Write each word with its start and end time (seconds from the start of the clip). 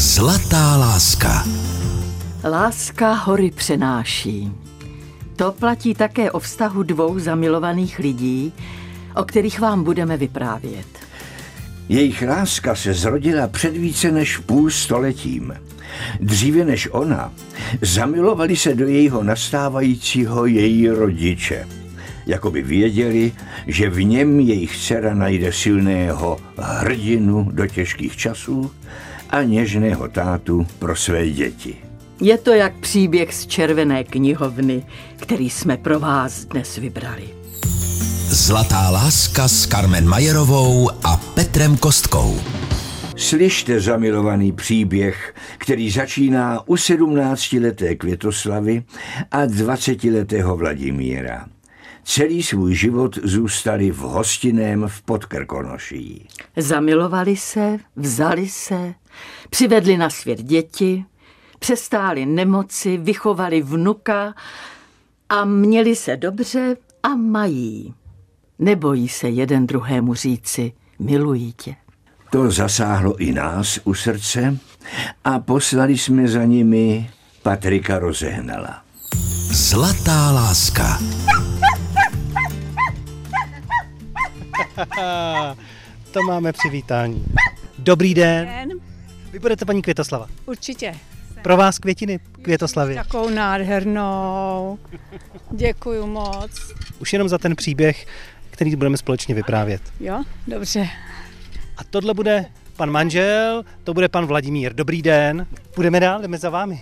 Zlatá 0.00 0.76
láska. 0.76 1.44
Láska 2.44 3.12
hory 3.12 3.50
přenáší. 3.50 4.52
To 5.36 5.52
platí 5.52 5.94
také 5.94 6.30
o 6.30 6.38
vztahu 6.38 6.82
dvou 6.82 7.18
zamilovaných 7.18 7.98
lidí, 7.98 8.52
o 9.16 9.24
kterých 9.24 9.60
vám 9.60 9.84
budeme 9.84 10.16
vyprávět. 10.16 10.86
Jejich 11.88 12.22
láska 12.22 12.74
se 12.74 12.94
zrodila 12.94 13.48
před 13.48 13.76
více 13.76 14.12
než 14.12 14.38
půl 14.38 14.70
stoletím. 14.70 15.54
Dříve 16.20 16.64
než 16.64 16.88
ona, 16.92 17.32
zamilovali 17.82 18.56
se 18.56 18.74
do 18.74 18.86
jejího 18.86 19.22
nastávajícího 19.22 20.46
její 20.46 20.88
rodiče. 20.88 21.68
Jakoby 22.26 22.62
věděli, 22.62 23.32
že 23.66 23.90
v 23.90 24.04
něm 24.04 24.40
jejich 24.40 24.76
dcera 24.76 25.14
najde 25.14 25.52
silného 25.52 26.38
hrdinu 26.58 27.50
do 27.52 27.66
těžkých 27.66 28.16
časů 28.16 28.70
a 29.30 29.42
něžného 29.42 30.08
tátu 30.08 30.66
pro 30.78 30.96
své 30.96 31.30
děti. 31.30 31.76
Je 32.20 32.38
to 32.38 32.50
jak 32.50 32.74
příběh 32.80 33.34
z 33.34 33.46
červené 33.46 34.04
knihovny, 34.04 34.86
který 35.16 35.50
jsme 35.50 35.76
pro 35.76 36.00
vás 36.00 36.44
dnes 36.44 36.76
vybrali. 36.76 37.28
Zlatá 38.30 38.90
láska 38.90 39.48
s 39.48 39.66
Carmen 39.66 40.08
Majerovou 40.08 40.90
a 41.04 41.16
Petrem 41.16 41.76
Kostkou. 41.76 42.40
Slyšte 43.16 43.80
zamilovaný 43.80 44.52
příběh, 44.52 45.34
který 45.58 45.90
začíná 45.90 46.68
u 46.68 46.74
17-leté 46.74 47.96
Květoslavy 47.96 48.82
a 49.30 49.46
20-letého 49.46 50.56
Vladimíra. 50.56 51.46
Celý 52.08 52.42
svůj 52.42 52.74
život 52.74 53.18
zůstali 53.22 53.90
v 53.90 53.98
hostinném 53.98 54.84
v 54.88 55.02
Podkrkonoší. 55.02 56.28
Zamilovali 56.56 57.36
se, 57.36 57.78
vzali 57.96 58.48
se, 58.48 58.94
přivedli 59.50 59.96
na 59.96 60.10
svět 60.10 60.42
děti, 60.42 61.04
přestáli 61.58 62.26
nemoci, 62.26 62.96
vychovali 62.96 63.62
vnuka 63.62 64.34
a 65.28 65.44
měli 65.44 65.96
se 65.96 66.16
dobře 66.16 66.76
a 67.02 67.08
mají. 67.08 67.94
Nebojí 68.58 69.08
se 69.08 69.28
jeden 69.28 69.66
druhému 69.66 70.14
říci, 70.14 70.72
milují 70.98 71.52
tě. 71.52 71.74
To 72.30 72.50
zasáhlo 72.50 73.16
i 73.16 73.32
nás 73.32 73.80
u 73.84 73.94
srdce 73.94 74.58
a 75.24 75.38
poslali 75.38 75.98
jsme 75.98 76.28
za 76.28 76.44
nimi 76.44 77.10
Patrika 77.42 77.98
Rozehnala. 77.98 78.82
Zlatá 79.52 80.30
láska. 80.30 80.98
to 86.12 86.22
máme 86.22 86.52
přivítání. 86.52 87.24
Dobrý 87.78 88.14
den. 88.14 88.46
Den. 88.46 88.78
Vy 89.32 89.38
budete 89.38 89.64
paní 89.64 89.82
Květoslava. 89.82 90.26
Určitě. 90.46 90.94
Pro 91.42 91.56
vás 91.56 91.78
květiny 91.78 92.20
Květoslavy. 92.42 92.94
Takovou 92.94 93.30
nádhernou. 93.30 94.78
Děkuju 95.50 96.06
moc. 96.06 96.50
Už 96.98 97.12
jenom 97.12 97.28
za 97.28 97.38
ten 97.38 97.56
příběh, 97.56 98.06
který 98.50 98.76
budeme 98.76 98.96
společně 98.96 99.34
vyprávět. 99.34 99.82
Jo, 100.00 100.22
dobře. 100.46 100.88
A 101.76 101.84
tohle 101.84 102.14
bude 102.14 102.46
pan 102.76 102.90
manžel, 102.90 103.64
to 103.84 103.94
bude 103.94 104.08
pan 104.08 104.26
Vladimír. 104.26 104.74
Dobrý 104.74 105.02
den. 105.02 105.46
Půjdeme 105.74 106.00
dál, 106.00 106.22
jdeme 106.22 106.38
za 106.38 106.50
vámi. 106.50 106.80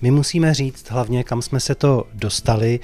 My 0.00 0.10
musíme 0.10 0.54
říct 0.54 0.90
hlavně, 0.90 1.24
kam 1.24 1.42
jsme 1.42 1.60
se 1.60 1.74
to 1.74 2.04
dostali, 2.14 2.80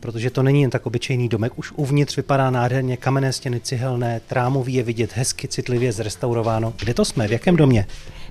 protože 0.00 0.30
to 0.30 0.42
není 0.42 0.62
jen 0.62 0.70
tak 0.70 0.86
obyčejný 0.86 1.28
domek. 1.28 1.58
Už 1.58 1.72
uvnitř 1.72 2.16
vypadá 2.16 2.50
nádherně, 2.50 2.96
kamenné 2.96 3.32
stěny 3.32 3.60
cihelné, 3.60 4.20
trámový 4.26 4.74
je 4.74 4.82
vidět 4.82 5.10
hezky, 5.14 5.48
citlivě 5.48 5.92
zrestaurováno. 5.92 6.74
Kde 6.78 6.94
to 6.94 7.04
jsme? 7.04 7.28
V 7.28 7.32
jakém 7.32 7.56
domě? 7.56 7.86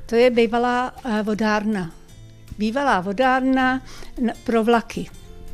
To 0.05 0.15
je 0.15 0.29
bývalá 0.29 0.95
eh, 1.05 1.23
vodárna. 1.23 1.91
Bývalá 2.57 3.01
vodárna 3.01 3.81
pro 4.43 4.63
vlaky. 4.63 5.05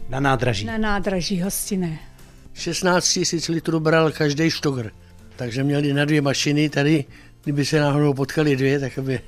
Na 0.10 0.20
nádraží. 0.20 0.66
Na 0.66 0.78
nádraží 0.78 1.42
hostinné. 1.42 2.00
16 2.54 3.14
tisíc 3.14 3.48
litrů 3.48 3.80
bral 3.80 4.12
každý 4.12 4.52
štogr. 4.52 4.92
Takže 5.36 5.64
měli 5.64 5.94
na 5.94 6.06
dvě 6.06 6.22
mašiny 6.22 6.70
tady, 6.70 7.06
kdyby 7.44 7.66
se 7.66 7.80
náhodou 7.80 8.14
potkali 8.14 8.56
dvě, 8.56 8.80
tak 8.80 8.98
aby 8.98 9.20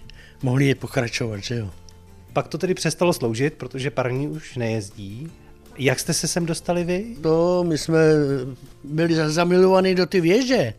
mohli 0.44 0.66
je 0.66 0.76
pokračovat, 0.76 1.40
že 1.44 1.56
jo. 1.56 1.72
Pak 2.34 2.48
to 2.48 2.58
tedy 2.58 2.74
přestalo 2.74 3.14
sloužit, 3.14 3.54
protože 3.54 3.92
parní 3.92 4.28
už 4.28 4.56
nejezdí. 4.56 5.32
Jak 5.78 6.00
jste 6.00 6.14
se 6.14 6.28
sem 6.28 6.46
dostali 6.46 6.84
vy? 6.84 7.06
To 7.22 7.64
my 7.68 7.78
jsme 7.78 8.00
byli 8.84 9.16
zamilovaní 9.30 9.96
do 9.96 10.06
ty 10.06 10.22
věže. 10.22 10.74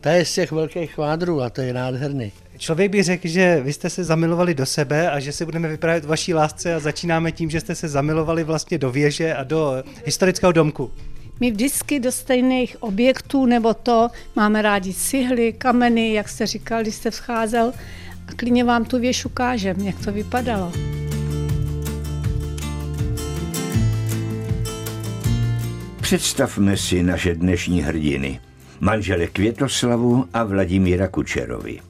Ta 0.00 0.12
je 0.12 0.24
z 0.24 0.34
těch 0.34 0.52
velkých 0.52 0.94
kvádrů 0.94 1.42
a 1.42 1.50
to 1.50 1.60
je 1.60 1.72
nádherný. 1.72 2.32
Člověk 2.58 2.90
by 2.90 3.02
řekl, 3.02 3.28
že 3.28 3.60
vy 3.60 3.72
jste 3.72 3.90
se 3.90 4.04
zamilovali 4.04 4.54
do 4.54 4.66
sebe 4.66 5.10
a 5.10 5.20
že 5.20 5.32
si 5.32 5.44
budeme 5.44 5.68
vyprávět 5.68 6.04
vaší 6.04 6.34
lásce 6.34 6.74
a 6.74 6.80
začínáme 6.80 7.32
tím, 7.32 7.50
že 7.50 7.60
jste 7.60 7.74
se 7.74 7.88
zamilovali 7.88 8.44
vlastně 8.44 8.78
do 8.78 8.90
věže 8.90 9.34
a 9.34 9.44
do 9.44 9.82
historického 10.04 10.52
domku. 10.52 10.90
My 11.40 11.50
vždycky 11.50 12.00
do 12.00 12.12
stejných 12.12 12.82
objektů 12.82 13.46
nebo 13.46 13.74
to 13.74 14.08
máme 14.36 14.62
rádi 14.62 14.94
cihly, 14.94 15.52
kameny, 15.52 16.12
jak 16.12 16.28
jste 16.28 16.46
říkal, 16.46 16.82
když 16.82 16.94
jste 16.94 17.10
vcházel 17.10 17.72
a 18.28 18.32
klidně 18.36 18.64
vám 18.64 18.84
tu 18.84 18.98
věž 18.98 19.24
ukážem, 19.24 19.80
jak 19.80 20.04
to 20.04 20.12
vypadalo. 20.12 20.72
Představme 26.10 26.76
si 26.76 27.02
naše 27.02 27.34
dnešní 27.34 27.82
hrdiny, 27.82 28.40
manžele 28.80 29.26
Květoslavu 29.26 30.28
a 30.34 30.44
Vladimíra 30.44 31.08
Kučerovi. 31.08 31.80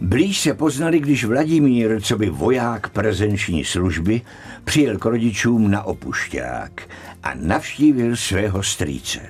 Blíž 0.00 0.40
se 0.40 0.54
poznali, 0.54 1.00
když 1.00 1.24
Vladimír, 1.24 2.00
co 2.02 2.18
by 2.18 2.30
voják 2.30 2.88
prezenční 2.88 3.64
služby, 3.64 4.22
přijel 4.64 4.98
k 4.98 5.04
rodičům 5.04 5.70
na 5.70 5.82
opušťák 5.82 6.82
a 7.22 7.34
navštívil 7.34 8.16
svého 8.16 8.62
strýce. 8.62 9.20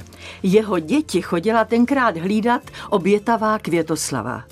Jeho 0.42 0.78
děti 0.78 1.22
chodila 1.22 1.64
tenkrát 1.64 2.16
hlídat 2.16 2.62
obětavá 2.90 3.58
Květoslava. 3.58 4.44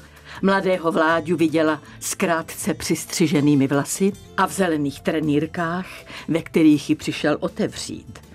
Mladého 0.43 0.93
Vláďu 0.93 1.37
viděla 1.37 1.83
s 2.01 2.15
krátce 2.15 2.75
přistřiženými 2.75 3.67
vlasy 3.67 4.13
a 4.37 4.47
v 4.47 4.53
zelených 4.53 5.01
trenýrkách, 5.01 5.87
ve 6.29 6.43
kterých 6.43 6.91
ji 6.91 6.97
přišel 6.97 7.37
otevřít. 7.41 8.28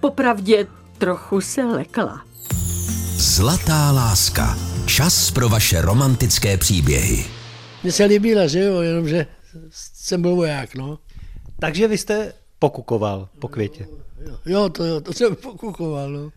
Popravdě 0.00 0.66
trochu 0.98 1.40
se 1.40 1.64
lekla. 1.64 2.24
Zlatá 3.16 3.90
láska. 3.90 4.58
Čas 4.86 5.30
pro 5.30 5.48
vaše 5.48 5.82
romantické 5.82 6.56
příběhy. 6.56 7.24
Mně 7.82 7.92
se 7.92 8.04
líbila, 8.04 8.46
že 8.46 8.60
jo, 8.60 8.80
jenomže 8.80 9.26
jsem 9.70 10.22
byl 10.22 10.36
voják, 10.36 10.74
no. 10.74 10.98
Takže 11.58 11.88
vy 11.88 11.98
jste 11.98 12.32
pokukoval 12.58 13.28
po 13.38 13.48
květě. 13.48 13.86
Jo, 14.46 14.68
to 14.68 14.84
jo, 14.84 15.00
to 15.00 15.12
jsem 15.12 15.36
pokukoval, 15.36 16.10
no. 16.10 16.30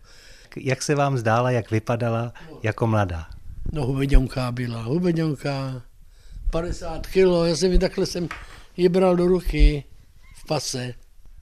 Jak 0.56 0.82
se 0.82 0.94
vám 0.94 1.18
zdála, 1.18 1.50
jak 1.50 1.70
vypadala 1.70 2.32
jako 2.62 2.86
mladá? 2.86 3.26
No 3.72 3.86
hubeňonká 3.86 4.52
byla, 4.52 4.82
hubeňonká, 4.82 5.82
50 6.50 7.06
kilo, 7.06 7.44
já 7.44 7.56
jsem 7.56 7.72
ji 7.72 7.78
takhle 7.78 8.06
jsem 8.06 8.28
ji 8.76 8.88
bral 8.88 9.16
do 9.16 9.26
ruky 9.26 9.84
v 10.36 10.46
pase. 10.46 10.94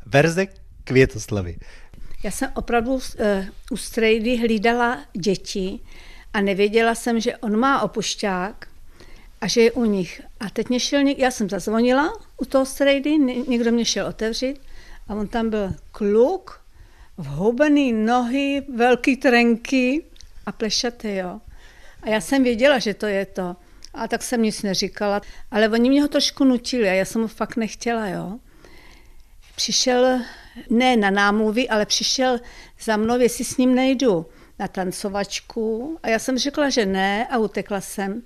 Verze 0.06 0.47
Květoslavy. 0.84 1.56
Já 2.22 2.31
jsem 2.31 2.50
opravdu 2.55 2.93
uh, 2.94 3.00
u 3.71 3.77
strejdy 3.77 4.37
hlídala 4.37 5.05
děti 5.12 5.81
a 6.33 6.41
nevěděla 6.41 6.94
jsem, 6.94 7.21
že 7.21 7.37
on 7.37 7.56
má 7.56 7.83
opušťák 7.83 8.66
a 9.41 9.47
že 9.47 9.60
je 9.60 9.72
u 9.72 9.84
nich. 9.84 10.21
A 10.41 10.50
teď 10.50 10.69
mě 10.69 10.81
šel, 10.81 11.06
já 11.16 11.31
jsem 11.31 11.50
zazvonila 11.50 12.12
u 12.37 12.44
toho 12.44 12.66
strejdy, 12.66 13.19
někdo 13.49 13.72
mě 13.72 13.84
šel 13.84 14.06
otevřít 14.06 14.60
a 15.09 15.15
on 15.15 15.28
tam 15.28 15.50
byl 15.50 15.75
kluk, 15.93 16.60
vhubený 17.19 17.93
nohy, 17.93 18.62
velký 18.75 19.16
trenky 19.16 20.04
a 20.47 20.53
plešatý, 20.53 21.15
jo. 21.16 21.41
A 22.03 22.09
já 22.09 22.21
jsem 22.21 22.43
věděla, 22.43 22.78
že 22.78 22.94
to 22.94 23.06
je 23.06 23.27
to. 23.27 23.56
A 23.94 24.09
tak 24.09 24.22
jsem 24.22 24.43
nic 24.43 24.62
neříkala. 24.62 25.21
Ale 25.50 25.69
oni 25.69 25.91
mě 25.91 26.03
ho 26.03 26.09
trošku 26.09 26.44
nutili 26.44 26.89
a 26.89 26.92
já 26.92 27.04
jsem 27.04 27.22
ho 27.22 27.28
fakt 27.28 27.57
nechtěla, 27.57 28.09
jo. 28.09 28.39
Přišel, 29.62 30.18
ne 30.70 30.97
na 30.97 31.10
námluvy, 31.10 31.68
ale 31.68 31.86
přišel 31.86 32.38
za 32.82 32.97
mnou, 32.97 33.18
jestli 33.18 33.44
s 33.44 33.56
ním 33.56 33.74
nejdu 33.74 34.26
na 34.59 34.68
tancovačku 34.68 35.98
a 36.03 36.09
já 36.09 36.18
jsem 36.18 36.38
řekla, 36.38 36.70
že 36.70 36.86
ne 36.86 37.26
a 37.26 37.38
utekla 37.38 37.80
jsem. 37.80 38.22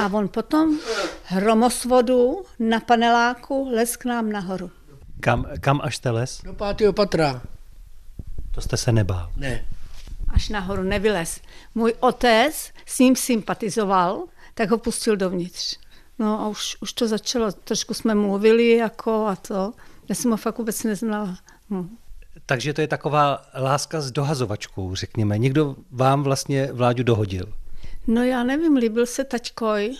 A 0.00 0.06
on 0.06 0.28
potom 0.28 0.78
hromosvodu 1.24 2.44
na 2.58 2.80
paneláku 2.80 3.68
les 3.70 3.96
k 3.96 4.04
nám 4.04 4.32
nahoru. 4.32 4.70
Kam, 5.20 5.46
kam 5.60 5.80
až 5.82 5.96
jste 5.96 6.10
les? 6.10 6.40
Do 6.44 6.52
pátého 6.52 6.92
patra. 6.92 7.42
To 8.54 8.60
jste 8.60 8.76
se 8.76 8.92
nebál? 8.92 9.32
Ne. 9.36 9.64
Až 10.28 10.48
nahoru 10.48 10.82
nevylez. 10.82 11.40
Můj 11.74 11.94
otec 12.00 12.72
s 12.86 12.98
ním 12.98 13.16
sympatizoval, 13.16 14.24
tak 14.54 14.70
ho 14.70 14.78
pustil 14.78 15.16
dovnitř. 15.16 15.78
No 16.18 16.40
a 16.40 16.48
už, 16.48 16.76
už 16.80 16.92
to 16.92 17.08
začalo, 17.08 17.52
trošku 17.52 17.94
jsme 17.94 18.14
mluvili 18.14 18.70
jako 18.70 19.26
a 19.26 19.36
to. 19.36 19.72
Já 20.08 20.14
jsem 20.14 20.30
ho 20.30 20.36
fakt 20.36 20.58
vůbec 20.58 20.84
neznala. 20.84 21.38
Hm. 21.70 21.96
Takže 22.46 22.72
to 22.74 22.80
je 22.80 22.88
taková 22.88 23.42
láska 23.60 24.00
s 24.00 24.10
dohazovačkou, 24.10 24.94
řekněme. 24.94 25.38
Někdo 25.38 25.76
vám 25.90 26.22
vlastně 26.22 26.72
Vláďu 26.72 27.02
dohodil. 27.02 27.52
No 28.06 28.22
já 28.22 28.42
nevím, 28.44 28.76
líbil 28.76 29.06
se 29.06 29.24
taťkoj, 29.24 29.96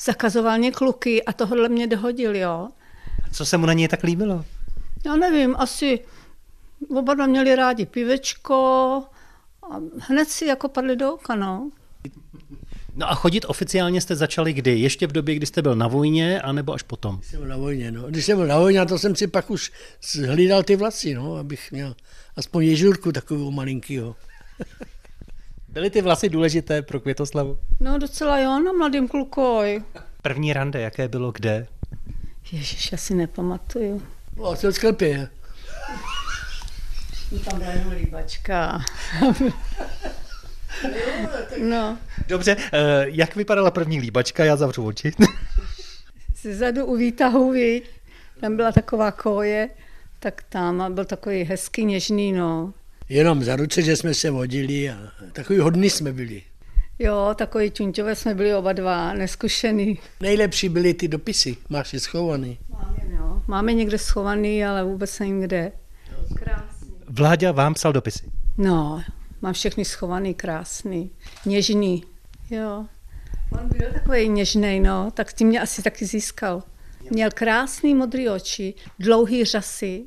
zakazoval 0.00 0.58
mě 0.58 0.72
kluky 0.72 1.24
a 1.24 1.32
tohle 1.32 1.68
mě 1.68 1.86
dohodil, 1.86 2.36
jo. 2.36 2.68
Co 3.32 3.46
se 3.46 3.56
mu 3.56 3.66
na 3.66 3.72
něj 3.72 3.88
tak 3.88 4.02
líbilo? 4.02 4.44
Já 5.04 5.16
nevím, 5.16 5.56
asi 5.58 6.00
oba 6.90 7.14
dva 7.14 7.26
měli 7.26 7.54
rádi 7.56 7.86
pivečko 7.86 8.54
a 9.62 9.76
hned 9.98 10.28
si 10.28 10.46
jako 10.46 10.68
padli 10.68 10.96
do 10.96 11.14
oka, 11.14 11.34
no. 11.34 11.70
No 12.94 13.10
a 13.10 13.14
chodit 13.14 13.44
oficiálně 13.48 14.00
jste 14.00 14.16
začali 14.16 14.52
kdy? 14.52 14.78
Ještě 14.78 15.06
v 15.06 15.12
době, 15.12 15.34
kdy 15.34 15.46
jste 15.46 15.62
byl 15.62 15.76
na 15.76 15.88
vojně, 15.88 16.40
anebo 16.40 16.72
až 16.72 16.82
potom? 16.82 17.16
Když 17.16 17.30
jsem 17.30 17.40
byl 17.40 17.48
na 17.48 17.56
vojně, 17.56 17.92
no. 17.92 18.02
Když 18.02 18.24
jsem 18.24 18.38
byl 18.38 18.46
na 18.46 18.58
vojně, 18.58 18.86
to 18.86 18.98
jsem 18.98 19.16
si 19.16 19.26
pak 19.26 19.50
už 19.50 19.72
hlídal 20.26 20.62
ty 20.62 20.76
vlasy, 20.76 21.14
no, 21.14 21.36
abych 21.36 21.72
měl 21.72 21.94
aspoň 22.36 22.64
ježurku 22.64 23.12
takovou 23.12 23.50
malinkýho. 23.50 24.16
Byly 25.68 25.90
ty 25.90 26.02
vlasy 26.02 26.28
důležité 26.28 26.82
pro 26.82 27.00
Květoslavu? 27.00 27.58
No 27.80 27.98
docela 27.98 28.38
jo, 28.38 28.62
na 28.62 28.72
mladým 28.72 29.08
klukoj. 29.08 29.82
První 30.22 30.52
rande, 30.52 30.80
jaké 30.80 31.08
bylo 31.08 31.32
kde? 31.32 31.66
Ježiš, 32.52 32.92
já 32.92 32.98
si 32.98 33.14
nepamatuju. 33.14 34.02
No, 34.36 34.44
asi 34.44 34.66
v 34.66 34.72
sklepě. 34.72 35.28
Tam 37.44 37.58
byla 37.58 37.70
jenom 37.70 37.92
líbačka. 37.92 38.84
No, 41.58 41.98
Dobře, 42.28 42.56
eh, 42.72 43.04
jak 43.08 43.36
vypadala 43.36 43.70
první 43.70 44.00
líbačka? 44.00 44.44
Já 44.44 44.56
zavřu 44.56 44.86
oči. 44.86 45.12
si 46.34 46.54
zadu 46.54 46.86
u 46.86 46.96
výtahu, 46.96 47.52
viď? 47.52 47.90
Tam 48.40 48.56
byla 48.56 48.72
taková 48.72 49.10
koje, 49.10 49.68
tak 50.18 50.42
tam 50.48 50.80
a 50.80 50.90
byl 50.90 51.04
takový 51.04 51.42
hezký, 51.44 51.84
něžný, 51.84 52.32
no. 52.32 52.72
Jenom 53.08 53.44
za 53.44 53.56
ruce, 53.56 53.82
že 53.82 53.96
jsme 53.96 54.14
se 54.14 54.30
vodili 54.30 54.90
a 54.90 54.96
takový 55.32 55.58
hodný 55.58 55.90
jsme 55.90 56.12
byli. 56.12 56.42
Jo, 56.98 57.34
takový 57.38 57.70
čunťové 57.70 58.14
jsme 58.14 58.34
byli 58.34 58.54
oba 58.54 58.72
dva, 58.72 59.14
neskušený. 59.14 59.98
Nejlepší 60.20 60.68
byly 60.68 60.94
ty 60.94 61.08
dopisy, 61.08 61.56
máš 61.68 61.92
je 61.92 62.00
schovaný. 62.00 62.58
Máme, 62.68 63.16
no. 63.18 63.42
Máme 63.46 63.72
někde 63.72 63.98
schovaný, 63.98 64.64
ale 64.64 64.84
vůbec 64.84 65.18
nevím 65.18 65.40
kde. 65.40 65.72
Krásný. 66.34 66.88
Vláďa 67.08 67.52
vám 67.52 67.74
psal 67.74 67.92
dopisy. 67.92 68.30
No, 68.58 69.02
mám 69.42 69.52
všechny 69.52 69.84
schovaný, 69.84 70.34
krásný, 70.34 71.10
něžný, 71.46 72.04
jo. 72.50 72.86
On 73.52 73.68
byl 73.78 73.92
takový 73.92 74.28
něžný, 74.28 74.80
no, 74.80 75.10
tak 75.10 75.32
tím 75.32 75.48
mě 75.48 75.60
asi 75.60 75.82
taky 75.82 76.06
získal. 76.06 76.62
Měl 77.10 77.30
krásný 77.34 77.94
modrý 77.94 78.28
oči, 78.28 78.74
dlouhý 78.98 79.44
řasy 79.44 80.06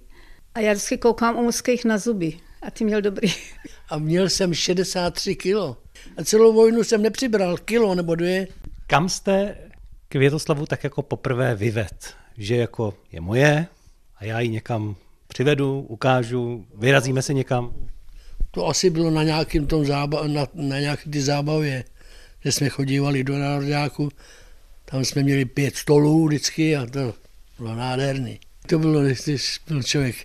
a 0.54 0.60
já 0.60 0.74
vždycky 0.74 0.98
koukám 0.98 1.38
u 1.38 1.44
mužských 1.44 1.86
na 1.86 1.98
zuby 1.98 2.40
a 2.62 2.72
ty 2.72 2.86
měl 2.86 3.02
dobrý. 3.02 3.34
A 3.90 3.98
měl 3.98 4.30
jsem 4.30 4.54
63 4.54 5.36
kilo. 5.36 5.78
A 6.18 6.24
celou 6.24 6.54
vojnu 6.54 6.84
jsem 6.84 7.02
nepřibral 7.02 7.58
kilo 7.58 7.96
nebo 7.96 8.16
dvě. 8.16 8.48
Kam 8.88 9.10
jste 9.10 9.58
Květoslavu 10.08 10.66
tak 10.66 10.84
jako 10.84 11.02
poprvé 11.02 11.56
vyved? 11.56 12.14
Že 12.38 12.56
jako 12.56 12.94
je 13.12 13.22
moje 13.22 13.68
a 14.18 14.26
já 14.26 14.40
ji 14.40 14.50
někam 14.50 14.96
přivedu, 15.28 15.82
ukážu, 15.82 16.66
vyrazíme 16.76 17.22
se 17.22 17.34
někam. 17.34 17.74
To 18.56 18.68
asi 18.68 18.90
bylo 18.90 19.12
na 19.12 19.24
nějakým 19.24 19.68
tom 19.68 19.86
zába, 19.86 20.28
na, 20.28 20.48
na 20.54 20.80
nějaký 20.80 21.10
ty 21.10 21.22
zábavě, 21.22 21.84
že 22.44 22.52
jsme 22.52 22.70
chodívali 22.70 23.24
do 23.24 23.38
národňáku, 23.38 24.10
tam 24.86 25.06
jsme 25.06 25.24
měli 25.24 25.46
pět 25.46 25.76
stolů 25.76 26.28
vždycky 26.28 26.76
a 26.76 26.86
to 26.86 27.14
bylo 27.58 27.76
nádherný. 27.76 28.40
To 28.68 28.80
bylo, 28.80 29.02
když 29.02 29.62
byl 29.68 29.84
člověk 29.84 30.16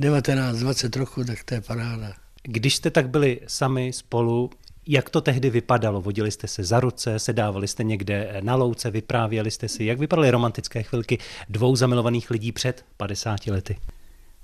19-20 0.00 0.98
roku, 0.98 1.24
tak 1.24 1.44
to 1.44 1.54
je 1.54 1.60
paráda. 1.60 2.12
Když 2.42 2.76
jste 2.76 2.90
tak 2.90 3.08
byli 3.08 3.40
sami 3.46 3.92
spolu, 3.92 4.50
jak 4.86 5.10
to 5.10 5.20
tehdy 5.20 5.50
vypadalo? 5.50 6.00
Vodili 6.00 6.30
jste 6.30 6.48
se 6.48 6.64
za 6.64 6.80
ruce, 6.80 7.18
sedávali 7.18 7.68
jste 7.68 7.84
někde 7.84 8.36
na 8.40 8.54
louce, 8.54 8.90
vyprávěli 8.90 9.50
jste 9.50 9.68
si, 9.68 9.84
jak 9.84 9.98
vypadaly 9.98 10.30
romantické 10.30 10.82
chvilky 10.82 11.18
dvou 11.48 11.76
zamilovaných 11.76 12.30
lidí 12.30 12.52
před 12.52 12.84
50 12.96 13.46
lety? 13.46 13.78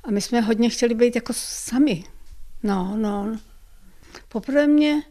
A 0.05 0.11
my 0.11 0.21
jsme 0.21 0.41
hodně 0.41 0.71
chtěli 0.71 0.95
být 0.95 1.15
jako 1.15 1.33
sami. 1.37 2.05
No, 2.65 2.97
no. 2.97 3.39
Poprvé 4.29 4.67
mě, 4.67 5.03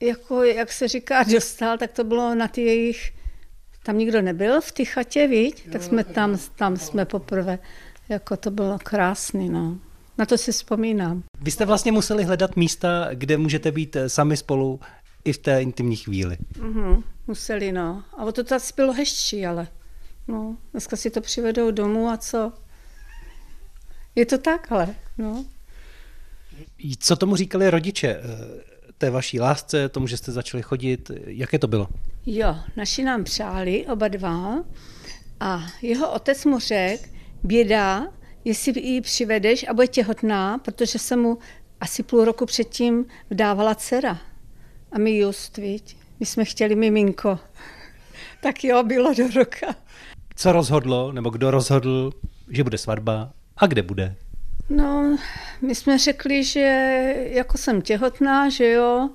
jako, 0.00 0.42
jak 0.44 0.72
se 0.72 0.88
říká, 0.88 1.22
dostal, 1.32 1.78
tak 1.78 1.92
to 1.92 2.04
bylo 2.04 2.34
na 2.34 2.48
ty 2.48 2.62
jejich, 2.62 3.12
tam 3.82 3.98
nikdo 3.98 4.22
nebyl 4.22 4.60
v 4.60 4.72
té 4.72 4.84
chatě, 4.84 5.26
viď? 5.26 5.70
Tak 5.72 5.82
jsme 5.82 6.04
tam, 6.04 6.38
tam 6.56 6.76
jsme 6.76 7.04
poprvé, 7.04 7.58
jako 8.08 8.36
to 8.36 8.50
bylo 8.50 8.78
krásný, 8.82 9.48
no. 9.48 9.78
Na 10.18 10.26
to 10.26 10.38
si 10.38 10.52
vzpomínám. 10.52 11.22
Vy 11.40 11.50
jste 11.50 11.64
vlastně 11.64 11.92
museli 11.92 12.24
hledat 12.24 12.56
místa, 12.56 13.08
kde 13.12 13.36
můžete 13.36 13.72
být 13.72 13.96
sami 14.06 14.36
spolu 14.36 14.80
i 15.24 15.32
v 15.32 15.38
té 15.38 15.62
intimní 15.62 15.96
chvíli. 15.96 16.36
Mhm, 16.60 17.02
museli, 17.26 17.72
no. 17.72 18.04
A 18.16 18.24
o 18.24 18.32
to 18.32 18.44
to 18.44 18.54
asi 18.54 18.72
bylo 18.76 18.92
hezčí, 18.92 19.46
ale 19.46 19.68
no, 20.28 20.56
dneska 20.72 20.96
si 20.96 21.10
to 21.10 21.20
přivedou 21.20 21.70
domů 21.70 22.08
a 22.08 22.16
co? 22.16 22.52
Je 24.14 24.26
to 24.26 24.38
tak, 24.38 24.72
ale 24.72 24.94
no. 25.18 25.44
Co 26.98 27.16
tomu 27.16 27.36
říkali 27.36 27.70
rodiče? 27.70 28.08
eh, 28.08 28.68
Té 28.98 29.10
vaší 29.10 29.40
lásce, 29.40 29.88
tomu, 29.88 30.06
že 30.06 30.16
jste 30.16 30.32
začali 30.32 30.62
chodit, 30.62 31.10
jaké 31.26 31.58
to 31.58 31.66
bylo? 31.68 31.88
Jo, 32.26 32.56
naši 32.76 33.02
nám 33.04 33.24
přáli 33.24 33.86
oba 33.86 34.08
dva 34.08 34.64
a 35.40 35.62
jeho 35.82 36.12
otec 36.12 36.44
mu 36.44 36.58
řekl, 36.58 37.04
běda, 37.42 38.06
jestli 38.44 38.80
ji 38.80 39.00
přivedeš 39.00 39.66
a 39.68 39.74
bude 39.74 39.86
těhotná, 39.86 40.58
protože 40.58 40.98
se 40.98 41.16
mu 41.16 41.38
asi 41.80 42.02
půl 42.02 42.24
roku 42.24 42.46
předtím 42.46 43.04
vdávala 43.30 43.74
dcera. 43.74 44.18
A 44.92 44.98
my 44.98 45.16
just, 45.18 45.56
viď? 45.56 45.96
My 46.20 46.26
jsme 46.26 46.44
chtěli 46.44 46.74
miminko. 46.74 47.38
tak 48.42 48.64
jo, 48.64 48.82
bylo 48.82 49.14
do 49.14 49.28
roka. 49.36 49.74
Co 50.36 50.52
rozhodlo, 50.52 51.12
nebo 51.12 51.30
kdo 51.30 51.50
rozhodl, 51.50 52.12
že 52.50 52.64
bude 52.64 52.78
svatba 52.78 53.32
a 53.56 53.66
kde 53.66 53.82
bude? 53.82 54.16
No, 54.70 55.16
my 55.62 55.74
jsme 55.74 55.98
řekli, 55.98 56.44
že 56.44 56.60
jako 57.16 57.58
jsem 57.58 57.82
těhotná, 57.82 58.48
že 58.48 58.70
jo, 58.70 59.10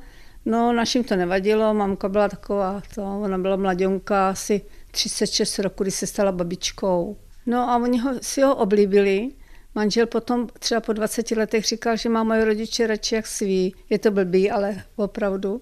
no 0.46 0.74
našim 0.74 1.04
to 1.04 1.16
nevadilo, 1.16 1.74
mamka 1.74 2.10
byla 2.10 2.30
taková, 2.30 2.82
to, 2.96 3.22
ona 3.22 3.38
byla 3.38 3.56
mladionka, 3.56 4.30
asi 4.30 4.62
36 4.92 5.60
roku, 5.60 5.84
když 5.84 5.96
se 5.96 6.08
stala 6.08 6.32
babičkou. 6.32 7.18
No 7.46 7.70
a 7.70 7.78
oni 7.78 8.00
ho, 8.00 8.12
si 8.22 8.42
ho 8.42 8.56
oblíbili, 8.56 9.32
manžel 9.76 10.08
potom 10.08 10.48
třeba 10.60 10.82
po 10.82 10.94
20 10.94 11.32
letech 11.32 11.66
říkal, 11.66 11.98
že 11.98 12.10
má 12.10 12.24
moje 12.24 12.46
rodiče 12.46 12.88
radši 12.88 13.16
jak 13.16 13.28
svý, 13.28 13.76
je 13.90 14.00
to 14.00 14.12
blbý, 14.12 14.52
ale 14.52 14.84
opravdu. 14.96 15.62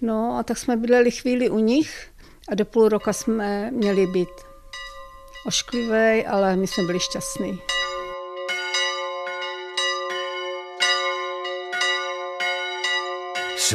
No 0.00 0.36
a 0.38 0.42
tak 0.42 0.58
jsme 0.58 0.76
bydleli 0.76 1.10
chvíli 1.10 1.50
u 1.50 1.58
nich 1.58 2.08
a 2.48 2.54
do 2.54 2.64
půl 2.64 2.88
roka 2.88 3.12
jsme 3.12 3.70
měli 3.70 4.06
být 4.06 4.28
ošklivý, 5.46 6.26
ale 6.26 6.56
my 6.56 6.66
jsme 6.66 6.84
byli 6.84 7.00
šťastní. 7.00 7.58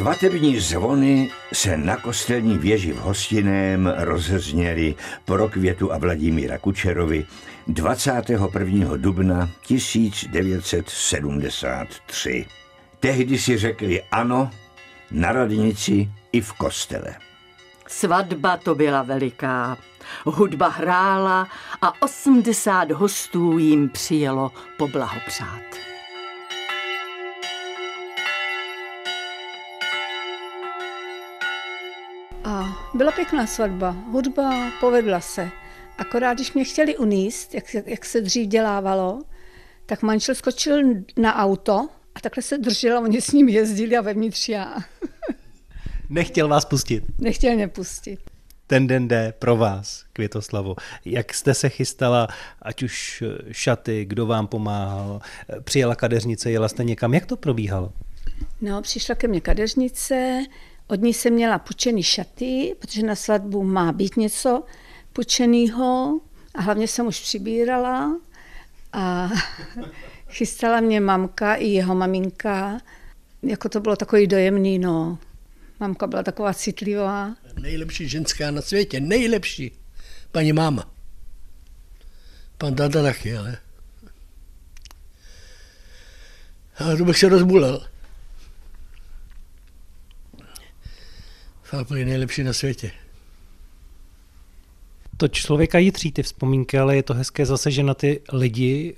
Svatební 0.00 0.60
zvony 0.60 1.30
se 1.52 1.76
na 1.76 1.96
kostelní 1.96 2.58
věži 2.58 2.92
v 2.92 2.96
Hostiném 2.96 3.94
rozezněly 3.96 4.94
pro 5.24 5.48
Květu 5.48 5.92
a 5.92 5.98
Vladimíra 5.98 6.58
Kučerovi 6.58 7.26
21. 7.66 8.96
dubna 8.96 9.50
1973. 9.66 12.46
Tehdy 13.00 13.38
si 13.38 13.58
řekli 13.58 14.02
ano 14.12 14.50
na 15.10 15.32
radnici 15.32 16.10
i 16.32 16.40
v 16.40 16.52
kostele. 16.52 17.14
Svatba 17.86 18.56
to 18.56 18.74
byla 18.74 19.02
veliká. 19.02 19.78
Hudba 20.24 20.68
hrála 20.68 21.48
a 21.82 22.02
80 22.02 22.90
hostů 22.90 23.58
jim 23.58 23.88
přijelo 23.88 24.52
poblahopřát. 24.78 25.90
Byla 33.00 33.12
pěkná 33.12 33.46
svatba, 33.46 33.90
hudba 33.90 34.70
povedla 34.80 35.20
se. 35.20 35.50
Akorát, 35.98 36.34
když 36.34 36.52
mě 36.52 36.64
chtěli 36.64 36.96
uníst, 36.96 37.54
jak, 37.54 37.64
jak 37.86 38.04
se 38.04 38.20
dřív 38.20 38.48
dělávalo, 38.48 39.22
tak 39.86 40.02
manžel 40.02 40.34
skočil 40.34 40.82
na 41.16 41.36
auto 41.36 41.88
a 42.14 42.20
takhle 42.20 42.42
se 42.42 42.58
držel 42.58 42.98
a 42.98 43.00
oni 43.00 43.20
s 43.20 43.32
ním 43.32 43.48
jezdili 43.48 43.96
a 43.96 44.00
vevnitř 44.00 44.48
já. 44.48 44.76
Nechtěl 46.08 46.48
vás 46.48 46.64
pustit. 46.64 47.04
Nechtěl 47.18 47.54
mě 47.54 47.68
pustit. 47.68 48.20
Ten 48.66 48.86
den 48.86 49.08
jde 49.08 49.34
pro 49.38 49.56
vás, 49.56 50.04
Květoslavo. 50.12 50.76
Jak 51.04 51.34
jste 51.34 51.54
se 51.54 51.68
chystala, 51.68 52.28
ať 52.62 52.82
už 52.82 53.22
šaty, 53.52 54.04
kdo 54.04 54.26
vám 54.26 54.46
pomáhal, 54.46 55.20
přijela 55.64 55.94
kadeřnice, 55.94 56.50
jela 56.50 56.68
jste 56.68 56.84
někam, 56.84 57.14
jak 57.14 57.26
to 57.26 57.36
probíhalo? 57.36 57.92
No, 58.60 58.82
přišla 58.82 59.14
ke 59.14 59.28
mně 59.28 59.40
kadeřnice, 59.40 60.42
od 60.90 61.00
ní 61.00 61.14
jsem 61.14 61.32
měla 61.32 61.58
pučený 61.58 62.02
šaty, 62.02 62.76
protože 62.78 63.02
na 63.02 63.14
svatbu 63.14 63.64
má 63.64 63.92
být 63.92 64.16
něco 64.16 64.64
pučenýho 65.12 66.20
a 66.54 66.60
hlavně 66.60 66.88
jsem 66.88 67.06
už 67.06 67.20
přibírala 67.20 68.20
a 68.92 69.30
chystala 70.28 70.80
mě 70.80 71.00
mamka 71.00 71.54
i 71.54 71.66
jeho 71.66 71.94
maminka. 71.94 72.80
Jako 73.42 73.68
to 73.68 73.80
bylo 73.80 73.96
takový 73.96 74.26
dojemný, 74.26 74.78
no. 74.78 75.18
Mamka 75.80 76.06
byla 76.06 76.22
taková 76.22 76.54
citlivá. 76.54 77.36
Nejlepší 77.60 78.08
ženská 78.08 78.50
na 78.50 78.62
světě, 78.62 79.00
nejlepší. 79.00 79.72
Paní 80.32 80.52
máma. 80.52 80.90
Pan 82.58 82.74
táta 82.74 83.02
taky, 83.02 83.36
ale... 83.36 83.58
Ale 86.78 86.96
to 86.96 87.04
bych 87.04 87.18
se 87.18 87.28
rozbulel. 87.28 87.89
Fakt 91.70 91.88
byli 91.88 92.04
nejlepší 92.04 92.42
na 92.42 92.52
světě. 92.52 92.90
To 95.16 95.28
člověka 95.28 95.78
jitří 95.78 96.12
ty 96.12 96.22
vzpomínky, 96.22 96.78
ale 96.78 96.96
je 96.96 97.02
to 97.02 97.14
hezké 97.14 97.46
zase, 97.46 97.70
že 97.70 97.82
na 97.82 97.94
ty 97.94 98.20
lidi 98.32 98.94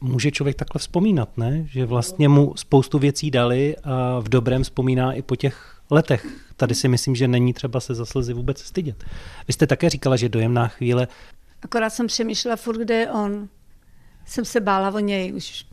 může 0.00 0.30
člověk 0.30 0.56
takhle 0.56 0.78
vzpomínat, 0.78 1.38
ne? 1.38 1.66
Že 1.70 1.86
vlastně 1.86 2.28
mu 2.28 2.56
spoustu 2.56 2.98
věcí 2.98 3.30
dali 3.30 3.76
a 3.84 4.20
v 4.20 4.28
dobrém 4.28 4.62
vzpomíná 4.62 5.12
i 5.12 5.22
po 5.22 5.36
těch 5.36 5.80
letech. 5.90 6.26
Tady 6.56 6.74
si 6.74 6.88
myslím, 6.88 7.14
že 7.14 7.28
není 7.28 7.52
třeba 7.52 7.80
se 7.80 7.94
za 7.94 8.06
slzy 8.06 8.32
vůbec 8.32 8.60
stydět. 8.60 9.04
Vy 9.46 9.52
jste 9.52 9.66
také 9.66 9.90
říkala, 9.90 10.16
že 10.16 10.28
dojemná 10.28 10.68
chvíle. 10.68 11.08
Akorát 11.62 11.90
jsem 11.90 12.06
přemýšlela 12.06 12.56
furt, 12.56 12.78
kde 12.78 12.94
je 12.94 13.10
on. 13.10 13.48
Jsem 14.26 14.44
se 14.44 14.60
bála 14.60 14.94
o 14.94 14.98
něj 14.98 15.32
už. 15.32 15.66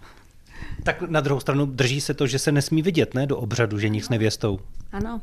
Tak 0.83 1.01
na 1.01 1.21
druhou 1.21 1.39
stranu 1.39 1.65
drží 1.65 2.01
se 2.01 2.13
to, 2.13 2.27
že 2.27 2.39
se 2.39 2.51
nesmí 2.51 2.81
vidět, 2.81 3.13
ne? 3.13 3.27
Do 3.27 3.37
obřadu 3.37 3.79
ženich 3.79 4.05
s 4.05 4.09
nevěstou. 4.09 4.59
Ano. 4.91 5.21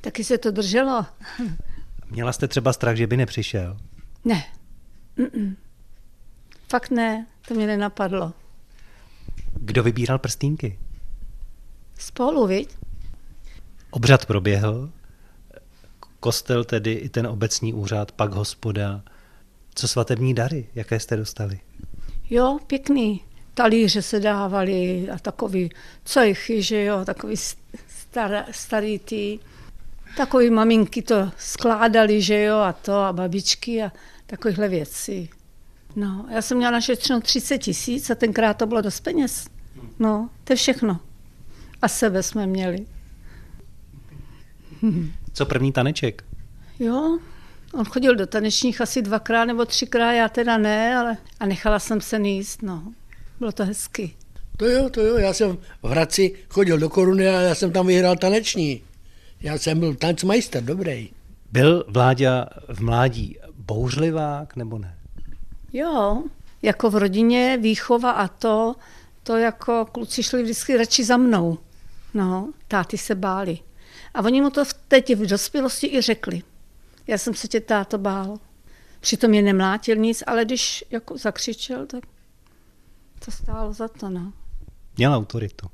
Taky 0.00 0.24
se 0.24 0.38
to 0.38 0.50
drželo. 0.50 1.06
Měla 2.10 2.32
jste 2.32 2.48
třeba 2.48 2.72
strach, 2.72 2.96
že 2.96 3.06
by 3.06 3.16
nepřišel? 3.16 3.76
Ne. 4.24 4.44
Mm-mm. 5.18 5.56
Fakt 6.68 6.90
ne, 6.90 7.26
to 7.48 7.54
mě 7.54 7.66
nenapadlo. 7.66 8.32
Kdo 9.54 9.82
vybíral 9.82 10.18
prstínky? 10.18 10.78
Spolu, 11.98 12.46
viď? 12.46 12.76
Obřad 13.90 14.26
proběhl, 14.26 14.90
kostel 16.20 16.64
tedy 16.64 16.92
i 16.92 17.08
ten 17.08 17.26
obecní 17.26 17.74
úřad, 17.74 18.12
pak 18.12 18.32
hospoda. 18.32 19.02
Co 19.74 19.88
svatební 19.88 20.34
dary, 20.34 20.66
jaké 20.74 21.00
jste 21.00 21.16
dostali? 21.16 21.60
Jo, 22.30 22.58
pěkný. 22.66 23.20
Talíře 23.54 24.02
se 24.02 24.20
dávali 24.20 25.10
a 25.10 25.18
takový 25.18 25.70
cejchy, 26.04 26.62
že 26.62 26.84
jo, 26.84 27.04
takový 27.04 27.36
star, 27.88 28.44
starý 28.50 28.98
ty. 28.98 29.38
Takový 30.16 30.50
maminky 30.50 31.02
to 31.02 31.30
skládali, 31.38 32.22
že 32.22 32.42
jo, 32.42 32.56
a 32.56 32.72
to 32.72 32.94
a 32.94 33.12
babičky 33.12 33.82
a 33.82 33.92
takovéhle 34.26 34.68
věci. 34.68 35.28
No, 35.96 36.26
já 36.30 36.42
jsem 36.42 36.56
měla 36.56 36.72
našetřeno 36.72 37.20
30 37.20 37.58
tisíc 37.58 38.10
a 38.10 38.14
tenkrát 38.14 38.54
to 38.54 38.66
bylo 38.66 38.80
dost 38.80 39.00
peněz. 39.00 39.46
No, 39.98 40.30
to 40.44 40.52
je 40.52 40.56
všechno. 40.56 41.00
A 41.82 41.88
sebe 41.88 42.22
jsme 42.22 42.46
měli. 42.46 42.86
Co 45.32 45.46
první 45.46 45.72
taneček? 45.72 46.24
Jo, 46.78 47.18
on 47.74 47.84
chodil 47.84 48.16
do 48.16 48.26
tanečních 48.26 48.80
asi 48.80 49.02
dvakrát 49.02 49.44
nebo 49.44 49.64
třikrát, 49.64 50.12
já 50.12 50.28
teda 50.28 50.58
ne, 50.58 50.96
ale 50.96 51.16
a 51.40 51.46
nechala 51.46 51.78
jsem 51.78 52.00
se 52.00 52.18
níst, 52.18 52.62
no. 52.62 52.92
Bylo 53.38 53.52
to 53.52 53.64
hezky. 53.64 54.14
To 54.56 54.66
jo, 54.66 54.90
to 54.90 55.00
jo, 55.00 55.16
já 55.16 55.32
jsem 55.32 55.58
v 55.82 55.88
Hradci 55.88 56.34
chodil 56.48 56.78
do 56.78 56.88
Koruny 56.88 57.28
a 57.28 57.40
já 57.40 57.54
jsem 57.54 57.72
tam 57.72 57.86
vyhrál 57.86 58.16
taneční. 58.16 58.82
Já 59.40 59.58
jsem 59.58 59.80
byl 59.80 59.94
tancmajster, 59.94 60.64
dobrý. 60.64 61.10
Byl 61.52 61.84
Vláďa 61.88 62.46
v 62.68 62.80
mládí 62.80 63.38
bouřlivák 63.54 64.56
nebo 64.56 64.78
ne? 64.78 64.98
Jo, 65.72 66.22
jako 66.62 66.90
v 66.90 66.96
rodině 66.96 67.58
výchova 67.60 68.10
a 68.10 68.28
to, 68.28 68.74
to 69.22 69.36
jako 69.36 69.86
kluci 69.92 70.22
šli 70.22 70.42
vždycky 70.42 70.76
radši 70.76 71.04
za 71.04 71.16
mnou. 71.16 71.58
No, 72.14 72.52
táty 72.68 72.98
se 72.98 73.14
báli. 73.14 73.58
A 74.14 74.22
oni 74.22 74.42
mu 74.42 74.50
to 74.50 74.64
teď 74.88 75.14
v 75.14 75.26
dospělosti 75.26 75.86
i 75.86 76.00
řekli. 76.00 76.42
Já 77.06 77.18
jsem 77.18 77.34
se 77.34 77.48
tě 77.48 77.60
táto 77.60 77.98
bál. 77.98 78.38
Přitom 79.00 79.30
mě 79.30 79.42
nemlátil 79.42 79.96
nic, 79.96 80.22
ale 80.26 80.44
když 80.44 80.84
jako 80.90 81.18
zakřičel, 81.18 81.86
tak 81.86 82.04
to 83.24 83.30
stálo 83.30 83.72
za 83.72 83.88
to, 83.88 84.10
no. 84.10 84.32
Měl 84.96 85.14
autoritu. 85.14 85.66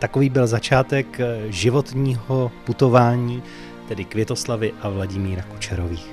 Takový 0.00 0.30
byl 0.30 0.46
začátek 0.46 1.20
eh, 1.20 1.38
životního 1.48 2.52
putování, 2.64 3.42
tedy 3.88 4.04
Květoslavy 4.04 4.72
a 4.82 4.88
Vladimíra 4.88 5.42
Kučerových. 5.42 6.10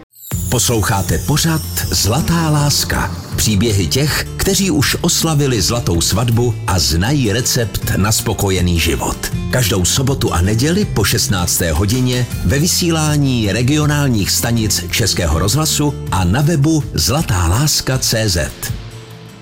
Posloucháte 0.51 1.17
pořad 1.17 1.61
Zlatá 1.91 2.49
láska. 2.49 3.15
Příběhy 3.35 3.87
těch, 3.87 4.27
kteří 4.37 4.71
už 4.71 4.97
oslavili 5.01 5.61
zlatou 5.61 6.01
svatbu 6.01 6.53
a 6.67 6.79
znají 6.79 7.33
recept 7.33 7.91
na 7.97 8.11
spokojený 8.11 8.79
život. 8.79 9.31
Každou 9.51 9.85
sobotu 9.85 10.33
a 10.33 10.41
neděli 10.41 10.85
po 10.85 11.03
16. 11.03 11.61
hodině 11.61 12.25
ve 12.45 12.59
vysílání 12.59 13.51
regionálních 13.51 14.31
stanic 14.31 14.85
Českého 14.91 15.39
rozhlasu 15.39 15.93
a 16.11 16.23
na 16.23 16.41
webu 16.41 16.83
zlatáláska.cz. 16.93 18.37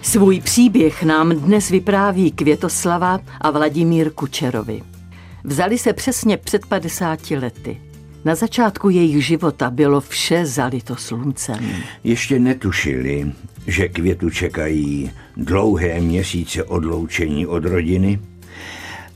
Svůj 0.06 0.42
příběh 0.42 1.04
nám 1.04 1.32
dnes 1.32 1.70
vypráví 1.70 2.32
Květoslava 2.32 3.20
a 3.42 3.52
Vladimír 3.52 4.12
Kučerovi. 4.12 4.82
Vzali 5.44 5.78
se 5.78 5.94
přesně 5.94 6.38
před 6.38 6.66
50 6.66 7.32
lety. 7.32 7.82
Na 8.26 8.36
začátku 8.36 8.90
jejich 8.90 9.26
života 9.26 9.70
bylo 9.70 10.02
vše 10.02 10.46
zalito 10.46 10.96
sluncem. 10.96 11.60
Ještě 12.04 12.40
netušili, 12.40 13.32
že 13.68 13.88
květu 13.88 14.30
čekají 14.30 15.12
dlouhé 15.38 16.02
měsíce 16.02 16.64
odloučení 16.64 17.48
od 17.48 17.66
rodiny 17.66 18.20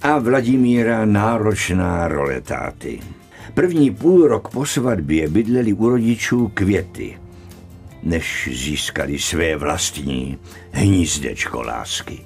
a 0.01 0.19
Vladimíra 0.19 1.05
náročná 1.05 2.08
role 2.08 2.41
táty. 2.41 3.00
První 3.53 3.91
půl 3.91 4.27
rok 4.27 4.50
po 4.50 4.65
svatbě 4.65 5.29
bydleli 5.29 5.74
u 5.74 5.89
rodičů 5.89 6.51
květy, 6.53 7.17
než 8.03 8.50
získali 8.53 9.20
své 9.20 9.56
vlastní 9.56 10.38
hnízdečko 10.72 11.62
lásky. 11.62 12.20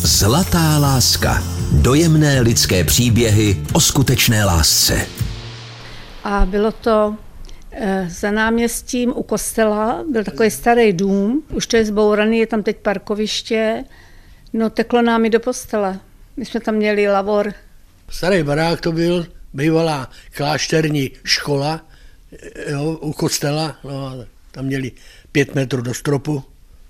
Zlatá 0.00 0.78
láska. 0.78 1.42
Dojemné 1.72 2.40
lidské 2.40 2.84
příběhy 2.84 3.56
o 3.72 3.80
skutečné 3.80 4.44
lásce. 4.44 5.06
A 6.24 6.46
bylo 6.46 6.72
to 6.72 7.16
eh, 7.72 8.06
za 8.10 8.30
náměstím 8.30 9.12
u 9.16 9.22
kostela, 9.22 10.04
byl 10.10 10.24
takový 10.24 10.50
starý 10.50 10.92
dům, 10.92 11.42
už 11.52 11.66
to 11.66 11.76
je 11.76 11.84
zbouraný, 11.84 12.38
je 12.38 12.46
tam 12.46 12.62
teď 12.62 12.76
parkoviště, 12.76 13.84
no 14.52 14.70
teklo 14.70 15.02
nám 15.02 15.24
i 15.24 15.30
do 15.30 15.40
postele. 15.40 16.00
My 16.36 16.44
jsme 16.44 16.60
tam 16.60 16.74
měli 16.74 17.08
lavor. 17.08 17.52
Starý 18.08 18.42
barák 18.42 18.80
to 18.80 18.92
byl, 18.92 19.26
bývalá 19.54 20.10
klášterní 20.36 21.10
škola 21.24 21.80
eh, 22.32 22.72
jo, 22.72 22.98
u 23.00 23.12
kostela, 23.12 23.76
no, 23.84 24.06
a 24.06 24.37
tam 24.58 24.66
měli 24.66 24.92
pět 25.32 25.54
metrů 25.54 25.82
do 25.82 25.94
stropu, 25.94 26.44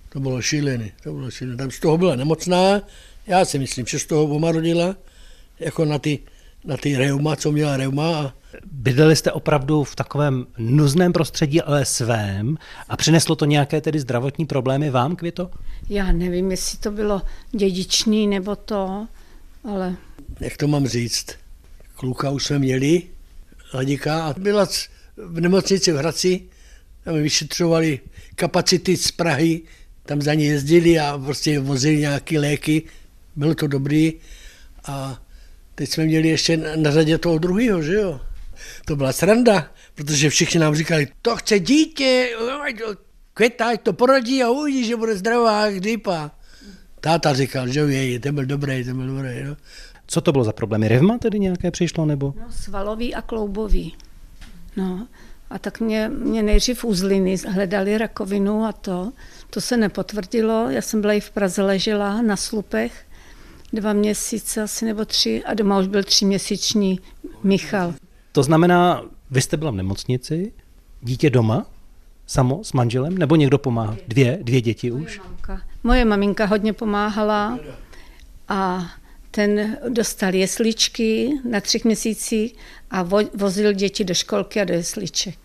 to 0.09 0.21
bylo 0.21 0.43
šílené, 0.43 0.91
to 1.03 1.13
bylo 1.13 1.31
šílené. 1.31 1.57
Tam 1.57 1.71
z 1.71 1.81
toho 1.81 1.99
byla 1.99 2.17
nemocná, 2.17 2.83
já 3.27 3.45
si 3.45 3.59
myslím, 3.59 3.87
že 3.87 3.99
z 3.99 4.07
toho 4.07 4.25
oma 4.25 4.53
rodila, 4.53 4.97
jako 5.61 5.85
na 5.85 5.99
ty, 5.99 6.19
na 6.65 6.77
ty 6.77 6.97
reuma, 6.97 7.37
co 7.37 7.53
měla 7.53 7.77
reuma 7.77 8.17
a 8.17 8.33
Bydleli 8.73 9.17
jste 9.17 9.33
opravdu 9.33 9.85
v 9.85 9.97
takovém 9.97 10.47
nuzném 10.59 11.13
prostředí, 11.13 11.63
ale 11.63 11.85
svém? 11.85 12.57
A 12.89 12.97
přineslo 12.97 13.37
to 13.37 13.45
nějaké 13.45 13.81
tedy 13.81 14.01
zdravotní 14.01 14.47
problémy 14.47 14.91
vám, 14.91 15.17
Květo? 15.17 15.51
Já 15.89 16.13
nevím, 16.13 16.51
jestli 16.51 16.79
to 16.79 16.91
bylo 16.91 17.23
dědičný 17.53 18.27
nebo 18.27 18.57
to, 18.57 19.07
ale 19.65 19.97
jak 20.41 20.57
to 20.57 20.69
mám 20.69 20.87
říct, 20.87 21.27
kluka 21.97 22.31
už 22.31 22.47
jsme 22.47 22.59
měli, 22.59 23.03
Ladika, 23.75 24.25
a 24.25 24.35
byla 24.39 24.67
v 25.17 25.41
nemocnici 25.41 25.93
v 25.93 25.97
Hradci, 25.97 26.43
tam 27.09 27.23
vyšetřovali 27.23 28.01
kapacity 28.35 28.97
z 28.97 29.13
Prahy, 29.13 29.63
tam 30.03 30.23
za 30.23 30.35
ní 30.35 30.45
jezdili 30.45 30.99
a 30.99 31.19
prostě 31.19 31.61
vozili 31.61 31.97
nějaké 31.97 32.39
léky, 32.39 32.83
bylo 33.37 33.55
to 33.55 33.67
dobrý 33.67 34.15
a 34.85 35.23
teď 35.75 35.91
jsme 35.91 36.05
měli 36.05 36.29
ještě 36.29 36.57
na, 36.57 36.91
řadě 36.91 37.19
toho 37.19 37.39
druhého, 37.39 37.83
že 37.83 37.95
jo. 37.95 38.21
To 38.85 38.97
byla 38.97 39.13
sranda, 39.13 39.71
protože 39.95 40.31
všichni 40.31 40.61
nám 40.61 40.75
říkali, 40.75 41.09
to 41.23 41.37
chce 41.37 41.61
dítě, 41.61 42.31
květa, 43.35 43.69
ať 43.69 43.83
to 43.83 43.93
porodí 43.93 44.43
a 44.43 44.51
uvidí, 44.51 44.85
že 44.85 44.97
bude 44.97 45.17
zdravá, 45.17 45.67
jak 45.67 45.81
dýpa. 45.81 46.31
Táta 47.01 47.35
říkal, 47.35 47.69
že 47.69 47.81
je, 47.81 48.21
ten 48.21 48.35
byl 48.35 48.47
dobrý, 48.47 48.85
ten 48.85 48.97
byl 48.97 49.07
dobrý. 49.07 49.45
No. 49.45 49.57
Co 50.07 50.21
to 50.21 50.33
bylo 50.33 50.45
za 50.45 50.53
problémy? 50.53 50.89
Revma 50.89 51.19
tedy 51.19 51.41
nějaké 51.41 51.71
přišlo 51.71 52.07
nebo? 52.07 52.35
no, 52.41 52.53
svalový 52.53 53.15
a 53.15 53.23
kloubový. 53.23 53.95
No, 54.77 55.09
a 55.51 55.59
tak 55.59 55.81
mě, 55.81 56.09
mě 56.09 56.43
nejdřív 56.43 56.85
uzliny 56.85 57.37
hledali 57.49 57.99
rakovinu 57.99 58.65
a 58.65 58.73
to. 58.73 59.13
To 59.51 59.61
se 59.61 59.77
nepotvrdilo. 59.77 60.71
Já 60.71 60.83
jsem 60.83 61.01
byla 61.01 61.13
i 61.13 61.21
v 61.21 61.31
Praze 61.31 61.63
ležela 61.63 62.23
na 62.23 62.37
slupech 62.37 63.05
dva 63.73 63.93
měsíce 63.93 64.63
asi 64.63 64.85
nebo 64.85 65.05
tři 65.05 65.43
a 65.45 65.55
doma 65.55 65.79
už 65.79 65.87
byl 65.87 66.03
tříměsíční 66.03 67.01
Michal. 67.43 67.95
To 68.33 68.43
znamená, 68.43 69.03
vy 69.31 69.43
jste 69.43 69.57
byla 69.57 69.71
v 69.71 69.75
nemocnici, 69.75 70.53
dítě 71.03 71.31
doma, 71.31 71.67
samo 72.27 72.65
s 72.65 72.73
manželem, 72.73 73.19
nebo 73.19 73.37
někdo 73.37 73.59
pomáhá? 73.59 73.97
Dvě, 74.09 74.39
dvě 74.43 74.61
děti 74.61 74.93
už? 74.93 75.21
Moje 75.85 76.05
maminka 76.05 76.45
hodně 76.47 76.73
pomáhala 76.73 77.59
a 78.49 78.87
ten 79.39 79.79
dostal 79.89 80.35
jesličky 80.35 81.31
na 81.51 81.61
třech 81.61 81.85
měsících 81.85 82.55
a 82.91 83.09
vozil 83.35 83.73
děti 83.73 84.05
do 84.05 84.15
školky 84.15 84.61
a 84.61 84.65
do 84.65 84.75
jesliček. 84.75 85.39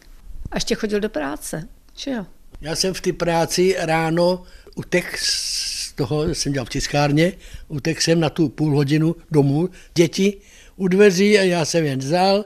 A 0.51 0.55
ještě 0.55 0.75
chodil 0.75 0.99
do 0.99 1.09
práce, 1.09 1.67
že 1.95 2.11
jo? 2.11 2.25
Já 2.61 2.75
jsem 2.75 2.93
v 2.93 3.01
té 3.01 3.13
práci 3.13 3.75
ráno 3.79 4.43
utek 4.75 5.17
z 5.17 5.93
toho, 5.93 6.35
jsem 6.35 6.53
dělal 6.53 6.65
v 6.65 6.69
tiskárně, 6.69 7.33
utek 7.67 8.01
jsem 8.01 8.19
na 8.19 8.29
tu 8.29 8.49
půl 8.49 8.75
hodinu 8.75 9.15
domů, 9.31 9.69
děti 9.95 10.37
u 10.75 10.87
dveří 10.87 11.39
a 11.39 11.41
já 11.41 11.65
jsem 11.65 11.85
jen 11.85 11.99
vzal, 11.99 12.45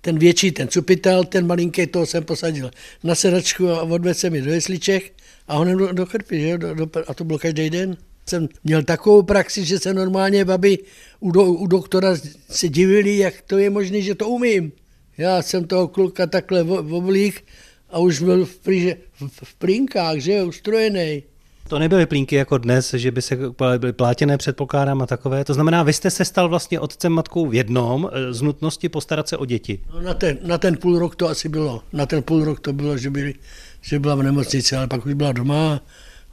ten 0.00 0.18
větší, 0.18 0.52
ten 0.52 0.68
cupitel, 0.68 1.24
ten 1.24 1.46
malinký, 1.46 1.86
toho 1.86 2.06
jsem 2.06 2.24
posadil 2.24 2.70
na 3.02 3.14
sedačku 3.14 3.70
a 3.70 3.82
odvedl 3.82 4.14
jsem 4.14 4.34
je 4.34 4.42
do 4.42 4.52
jesliček 4.52 5.12
a 5.48 5.56
honem 5.56 5.78
do, 5.78 5.92
do 5.92 6.06
krpy, 6.06 6.40
že? 6.40 6.58
Do, 6.58 6.74
do, 6.74 6.90
a 7.06 7.14
to 7.14 7.24
bylo 7.24 7.38
každý 7.38 7.70
den. 7.70 7.96
Jsem 8.26 8.48
měl 8.64 8.82
takovou 8.82 9.22
praxi, 9.22 9.64
že 9.64 9.78
se 9.78 9.94
normálně 9.94 10.44
babi 10.44 10.78
u, 11.20 11.30
do, 11.30 11.44
u 11.44 11.66
doktora 11.66 12.16
se 12.50 12.68
divili, 12.68 13.18
jak 13.18 13.34
to 13.46 13.58
je 13.58 13.70
možné, 13.70 14.00
že 14.00 14.14
to 14.14 14.28
umím. 14.28 14.72
Já 15.18 15.42
jsem 15.42 15.64
toho 15.64 15.88
kluka 15.88 16.26
takhle 16.26 16.62
oblík 16.62 17.44
a 17.90 17.98
už 17.98 18.22
byl 18.22 18.46
v, 18.46 18.58
v, 18.66 19.28
v 19.44 19.54
plínkách, 19.54 20.18
že 20.18 20.32
jo, 20.32 20.46
ustrojený. 20.46 21.22
To 21.68 21.78
nebyly 21.78 22.06
plínky 22.06 22.36
jako 22.36 22.58
dnes, 22.58 22.94
že 22.94 23.10
by 23.10 23.22
se 23.22 23.38
byly 23.78 23.92
plátěné 23.92 24.38
předpokládám 24.38 25.02
a 25.02 25.06
takové. 25.06 25.44
To 25.44 25.54
znamená, 25.54 25.82
vy 25.82 25.92
jste 25.92 26.10
se 26.10 26.24
stal 26.24 26.48
vlastně 26.48 26.80
otcem 26.80 27.12
matkou 27.12 27.46
v 27.46 27.54
jednom 27.54 28.10
eh, 28.12 28.32
z 28.32 28.42
nutnosti 28.42 28.88
postarat 28.88 29.28
se 29.28 29.36
o 29.36 29.44
děti. 29.44 29.80
No, 29.94 30.00
na, 30.00 30.14
ten, 30.14 30.38
na 30.42 30.58
ten 30.58 30.76
půl 30.76 30.98
rok 30.98 31.16
to 31.16 31.28
asi 31.28 31.48
bylo. 31.48 31.82
Na 31.92 32.06
ten 32.06 32.22
půl 32.22 32.44
rok 32.44 32.60
to 32.60 32.72
bylo, 32.72 32.98
že, 32.98 33.10
byli, 33.10 33.34
že 33.80 33.98
byla 33.98 34.14
v 34.14 34.22
nemocnici, 34.22 34.76
ale 34.76 34.86
pak 34.86 35.06
už 35.06 35.14
byla 35.14 35.32
doma. 35.32 35.80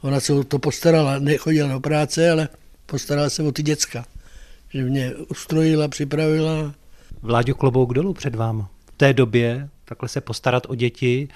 Ona 0.02 0.20
se 0.20 0.44
to 0.44 0.58
postarala, 0.58 1.18
nechodila 1.18 1.68
do 1.68 1.80
práce, 1.80 2.30
ale 2.30 2.48
postarala 2.86 3.30
se 3.30 3.42
o 3.42 3.52
ty 3.52 3.62
děcka. 3.62 4.04
Že 4.68 4.84
mě 4.84 5.14
ustrojila, 5.14 5.88
připravila. 5.88 6.74
Vláďo 7.22 7.54
klobouk 7.54 7.94
dolů 7.94 8.14
před 8.14 8.34
váma. 8.34 8.70
V 8.86 8.92
té 8.96 9.12
době 9.12 9.68
takhle 9.84 10.08
se 10.08 10.20
postarat 10.20 10.66
o 10.68 10.74
děti, 10.74 11.28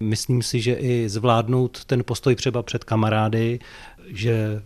Myslím 0.00 0.42
si, 0.42 0.60
že 0.60 0.74
i 0.74 1.08
zvládnout 1.08 1.84
ten 1.84 2.04
postoj 2.04 2.34
třeba 2.34 2.62
před 2.62 2.84
kamarády, 2.84 3.58
že 4.06 4.62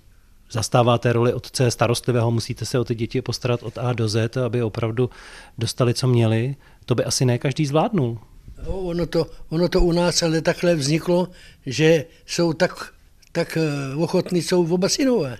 zastáváte 0.51 1.13
roli 1.13 1.33
otce 1.33 1.71
starostlivého, 1.71 2.31
musíte 2.31 2.65
se 2.65 2.79
o 2.79 2.85
ty 2.85 2.95
děti 2.95 3.23
postarat 3.23 3.63
od 3.63 3.79
A 3.79 3.93
do 3.93 4.09
Z, 4.09 4.37
aby 4.37 4.63
opravdu 4.63 5.11
dostali, 5.59 5.95
co 5.95 6.07
měli. 6.07 6.57
To 6.85 6.95
by 6.95 7.05
asi 7.05 7.25
ne 7.25 7.39
každý 7.39 7.67
zvládnul. 7.67 8.19
No, 8.67 8.79
ono, 8.79 9.07
to, 9.07 9.27
ono 9.49 9.69
to 9.69 9.81
u 9.81 9.93
nás 9.93 10.23
ale 10.23 10.41
takhle 10.41 10.75
vzniklo, 10.75 11.29
že 11.67 12.05
jsou 12.27 12.53
tak, 12.53 12.93
tak 13.39 13.57
eh, 13.57 13.95
ochotní, 13.97 14.43
jsou 14.43 14.75
oba 14.75 14.89
synové. 14.89 15.39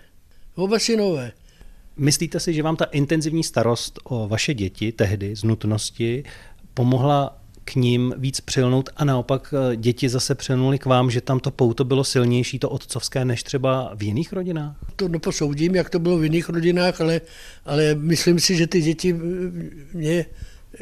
Oba 0.55 0.79
synové. 0.79 1.33
Myslíte 1.97 2.41
si, 2.41 2.55
že 2.55 2.63
vám 2.63 2.77
ta 2.77 2.85
intenzivní 2.85 3.45
starost 3.45 3.99
o 4.05 4.29
vaše 4.29 4.55
děti 4.55 4.93
tehdy 4.93 5.37
z 5.37 5.43
nutnosti 5.43 6.25
pomohla 6.75 7.43
k 7.65 7.75
ním 7.75 8.15
víc 8.19 8.41
přilnout 8.41 8.91
a 8.97 9.05
naopak 9.05 9.55
eh, 9.55 9.77
děti 9.77 10.09
zase 10.09 10.35
přilnuly 10.35 10.79
k 10.79 10.87
vám, 10.87 11.11
že 11.11 11.21
tam 11.21 11.41
to 11.41 11.51
pouto 11.51 11.85
bylo 11.85 12.05
silnější, 12.05 12.59
to 12.59 12.71
otcovské, 12.71 13.25
než 13.25 13.43
třeba 13.43 13.93
v 13.95 14.03
jiných 14.03 14.33
rodinách? 14.33 14.77
To 14.97 15.09
neposoudím, 15.09 15.75
jak 15.75 15.91
to 15.91 15.99
bylo 15.99 16.19
v 16.19 16.25
jiných 16.25 16.49
rodinách, 16.49 17.01
ale, 17.01 17.21
ale 17.65 17.95
myslím 17.95 18.41
si, 18.41 18.57
že 18.57 18.67
ty 18.67 18.81
děti 18.81 19.15
eh, 19.15 19.97
mě 19.97 20.27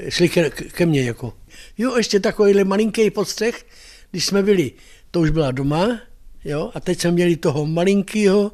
šly 0.08 0.28
ke, 0.28 0.50
ke 0.50 0.86
mně. 0.86 1.02
Jako. 1.02 1.32
Jo, 1.78 1.96
ještě 1.96 2.20
takovýhle 2.20 2.64
malinký 2.64 3.10
podstřeh, 3.10 3.64
když 4.10 4.26
jsme 4.26 4.42
byli, 4.42 4.72
to 5.10 5.20
už 5.20 5.30
byla 5.30 5.50
doma, 5.50 6.00
jo, 6.46 6.70
a 6.74 6.80
teď 6.80 7.00
jsme 7.00 7.10
měli 7.10 7.36
toho 7.36 7.66
malinkého 7.66 8.52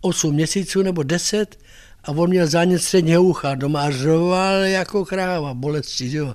8 0.00 0.34
měsíců 0.34 0.82
nebo 0.82 1.02
10 1.02 1.58
a 2.04 2.10
on 2.10 2.30
měl 2.30 2.46
zánět 2.46 2.82
středního 2.82 3.22
ucha 3.22 3.54
doma 3.54 3.82
a 3.82 3.90
řoval 3.90 4.54
jako 4.54 5.04
kráva, 5.04 5.54
bolestí, 5.54 6.14
jo. 6.14 6.34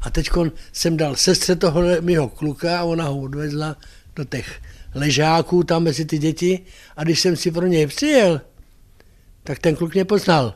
A 0.00 0.10
teď 0.10 0.30
jsem 0.72 0.96
dal 0.96 1.16
sestře 1.16 1.56
toho 1.56 1.80
mého 2.00 2.28
kluka 2.28 2.80
a 2.80 2.84
ona 2.84 3.04
ho 3.04 3.20
odvezla 3.20 3.76
do 4.16 4.24
těch 4.24 4.60
ležáků 4.94 5.64
tam 5.64 5.82
mezi 5.82 6.04
ty 6.04 6.18
děti 6.18 6.60
a 6.96 7.04
když 7.04 7.20
jsem 7.20 7.36
si 7.36 7.50
pro 7.50 7.66
něj 7.66 7.86
přijel, 7.86 8.40
tak 9.44 9.58
ten 9.58 9.76
kluk 9.76 9.94
mě 9.94 10.04
poznal. 10.04 10.54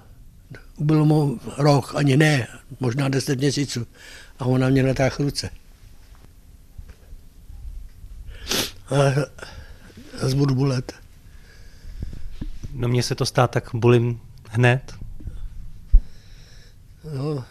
Bylo 0.78 1.04
mu 1.04 1.40
rok, 1.56 1.92
ani 1.94 2.16
ne, 2.16 2.46
možná 2.80 3.08
deset 3.08 3.38
měsíců. 3.38 3.86
A 4.38 4.44
ona 4.44 4.68
mě 4.68 4.82
natáhl 4.82 5.16
ruce. 5.18 5.50
A 8.90 9.04
já 10.22 10.34
budu 10.34 10.54
bulet. 10.54 10.92
No 12.72 12.88
mně 12.88 13.02
se 13.02 13.14
to 13.14 13.26
stát, 13.26 13.50
tak 13.50 13.70
bulím 13.74 14.20
hned. 14.48 14.94
No, 17.14 17.44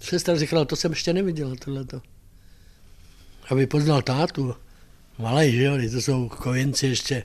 Sestra 0.00 0.36
říkala, 0.36 0.64
to 0.64 0.76
jsem 0.76 0.92
ještě 0.92 1.12
neviděla, 1.12 1.54
tohleto. 1.64 2.02
Aby 3.50 3.66
poznal 3.66 4.02
tátu. 4.02 4.56
Malej, 5.18 5.52
že 5.52 5.62
jo, 5.62 5.90
to 5.92 6.00
jsou 6.00 6.28
kojenci 6.28 6.86
ještě. 6.86 7.24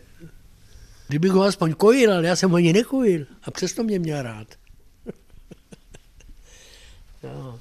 Kdybych 1.08 1.32
ho 1.32 1.44
aspoň 1.44 1.74
kojil, 1.74 2.14
ale 2.14 2.28
já 2.28 2.36
jsem 2.36 2.50
ho 2.50 2.56
ani 2.56 2.74
nekojil. 2.74 3.26
A 3.44 3.52
přesto 3.52 3.84
mě 3.84 4.00
měl 4.00 4.22
rád. 4.22 4.48
no. 7.24 7.60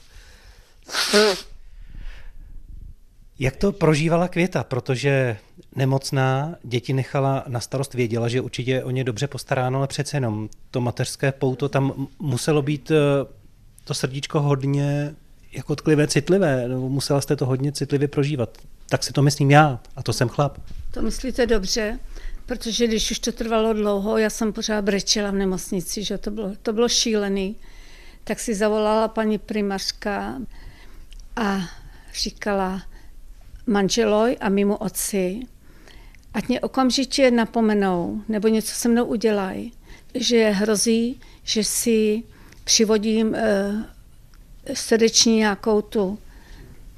Jak 3.39 3.57
to 3.57 3.73
prožívala 3.73 4.29
Květa? 4.29 4.65
Protože 4.65 5.37
nemocná 5.77 6.55
děti 6.63 6.93
nechala 6.93 7.45
na 7.49 7.61
starost, 7.61 7.95
věděla, 7.95 8.29
že 8.29 8.41
určitě 8.41 8.85
o 8.85 8.91
ně 8.91 9.05
dobře 9.05 9.27
postaráno, 9.27 9.79
ale 9.79 9.87
přece 9.87 10.17
jenom 10.17 10.49
to 10.71 10.81
mateřské 10.81 11.33
pouto 11.33 11.69
tam 11.69 12.09
muselo 12.19 12.63
být 12.63 12.91
eh, 12.91 12.95
to 13.85 13.95
srdíčko 13.95 14.41
hodně 14.41 15.15
jako 15.53 15.77
tklivé, 15.77 16.07
citlivé, 16.07 16.69
nebo 16.69 16.89
musela 16.89 17.21
jste 17.21 17.37
to 17.37 17.47
hodně 17.47 17.73
citlivě 17.73 18.09
prožívat. 18.09 18.59
Tak 18.89 19.05
si 19.05 19.13
to 19.13 19.23
myslím 19.23 19.51
já, 19.51 19.81
a 19.97 20.03
to 20.03 20.13
jsem 20.13 20.29
chlap. 20.29 20.59
To 20.91 21.03
myslíte 21.03 21.47
dobře, 21.47 21.99
protože 22.47 22.87
když 22.87 23.11
už 23.11 23.19
to 23.19 23.33
trvalo 23.33 23.73
dlouho, 23.73 24.19
já 24.19 24.31
jsem 24.31 24.53
pořád 24.53 24.85
brečela 24.85 25.31
v 25.31 25.35
nemocnici, 25.35 26.05
že 26.05 26.19
to 26.19 26.31
bylo, 26.31 26.53
to 26.63 26.73
bylo 26.73 26.89
šílený, 26.89 27.57
tak 28.25 28.41
si 28.41 28.55
zavolala 28.55 29.09
paní 29.09 29.39
primařka 29.39 30.35
a 31.37 31.61
říkala 32.15 32.83
manželoj 33.67 34.37
a 34.41 34.49
mimo 34.49 34.77
otci, 34.77 35.41
ať 36.35 36.49
mě 36.49 36.61
okamžitě 36.61 37.31
napomenou 37.31 38.23
nebo 38.29 38.49
něco 38.49 38.75
se 38.75 38.89
mnou 38.89 39.05
udělají, 39.05 39.73
že 40.15 40.51
hrozí, 40.51 41.21
že 41.43 41.65
si 41.65 42.23
přivodím 42.65 43.35
eh, 43.35 43.85
srdeční 44.75 45.37
nějakou 45.37 45.83
tu, 45.83 46.19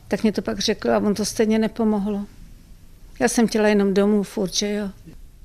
tak 0.08 0.22
mě 0.22 0.32
to 0.32 0.42
pak 0.42 0.58
řekl 0.58 0.90
a 0.90 0.98
on 0.98 1.14
to 1.14 1.24
stejně 1.24 1.58
nepomohlo. 1.58 2.26
Já 3.20 3.28
jsem 3.28 3.48
chtěla 3.48 3.68
jenom 3.68 3.94
domů 3.94 4.22
furt, 4.22 4.54
že 4.54 4.72
jo. 4.72 4.90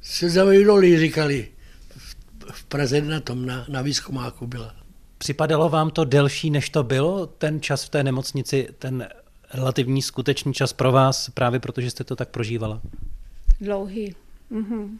Se 0.01 0.29
zavědoli, 0.29 0.99
říkali. 0.99 1.47
V 2.51 2.63
Praze 2.63 3.01
na 3.01 3.19
tom, 3.19 3.45
na, 3.45 3.65
na 3.69 3.81
výzkumáku 3.81 4.47
byla. 4.47 4.75
Připadalo 5.17 5.69
vám 5.69 5.89
to 5.89 6.05
delší, 6.05 6.49
než 6.49 6.69
to 6.69 6.83
bylo, 6.83 7.25
ten 7.25 7.61
čas 7.61 7.83
v 7.83 7.89
té 7.89 8.03
nemocnici, 8.03 8.67
ten 8.79 9.07
relativní 9.53 10.01
skutečný 10.01 10.53
čas 10.53 10.73
pro 10.73 10.91
vás, 10.91 11.29
právě 11.29 11.59
protože 11.59 11.91
jste 11.91 12.03
to 12.03 12.15
tak 12.15 12.29
prožívala? 12.29 12.81
Dlouhý. 13.61 14.15
Mhm. 14.49 14.99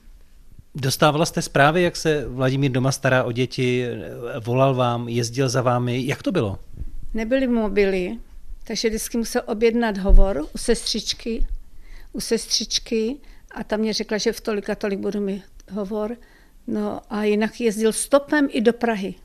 Dostávala 0.76 1.26
jste 1.26 1.42
zprávy, 1.42 1.82
jak 1.82 1.96
se 1.96 2.28
Vladimír 2.28 2.72
doma 2.72 2.92
stará 2.92 3.24
o 3.24 3.32
děti, 3.32 3.86
volal 4.46 4.76
vám, 4.76 5.10
jezdil 5.10 5.50
za 5.50 5.62
vámi, 5.62 6.06
jak 6.06 6.24
to 6.24 6.32
bylo? 6.32 6.60
Nebyly 7.14 7.48
mobily, 7.48 8.18
takže 8.64 8.90
vždycky 8.90 9.18
musel 9.18 9.42
objednat 9.46 9.98
hovor 9.98 10.46
u 10.56 10.58
sestřičky, 10.58 11.48
u 12.14 12.20
sestřičky 12.20 13.18
a 13.52 13.64
tam 13.64 13.80
mě 13.80 13.94
řekla, 13.94 14.18
že 14.18 14.34
v 14.34 14.42
tolik 14.42 14.70
a 14.70 14.76
tolik 14.76 15.00
budu 15.00 15.22
mít 15.22 15.44
hovor. 15.72 16.18
No 16.68 17.02
a 17.10 17.24
jinak 17.24 17.62
jezdil 17.62 17.94
stopem 17.94 18.48
i 18.52 18.62
do 18.62 18.74
Prahy. 18.74 19.16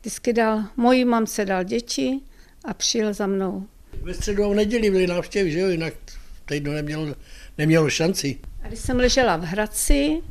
Vždycky 0.00 0.32
dal, 0.32 0.64
mojí 0.76 1.04
mamce 1.04 1.44
dal 1.44 1.64
děti 1.64 2.20
a 2.64 2.74
přijel 2.74 3.14
za 3.14 3.26
mnou. 3.26 3.66
Ve 4.02 4.14
středu 4.14 4.44
a 4.44 4.48
v 4.48 4.54
neděli 4.54 4.90
byly 4.90 5.06
návštěvy, 5.06 5.50
že 5.50 5.58
jo, 5.58 5.68
jinak 5.68 5.94
teď 6.44 6.62
nemělo, 6.62 7.06
nemělo 7.58 7.90
šanci. 7.90 8.38
A 8.62 8.68
když 8.68 8.80
jsem 8.80 8.96
ležela 8.96 9.36
v 9.36 9.42
Hradci, 9.42 10.22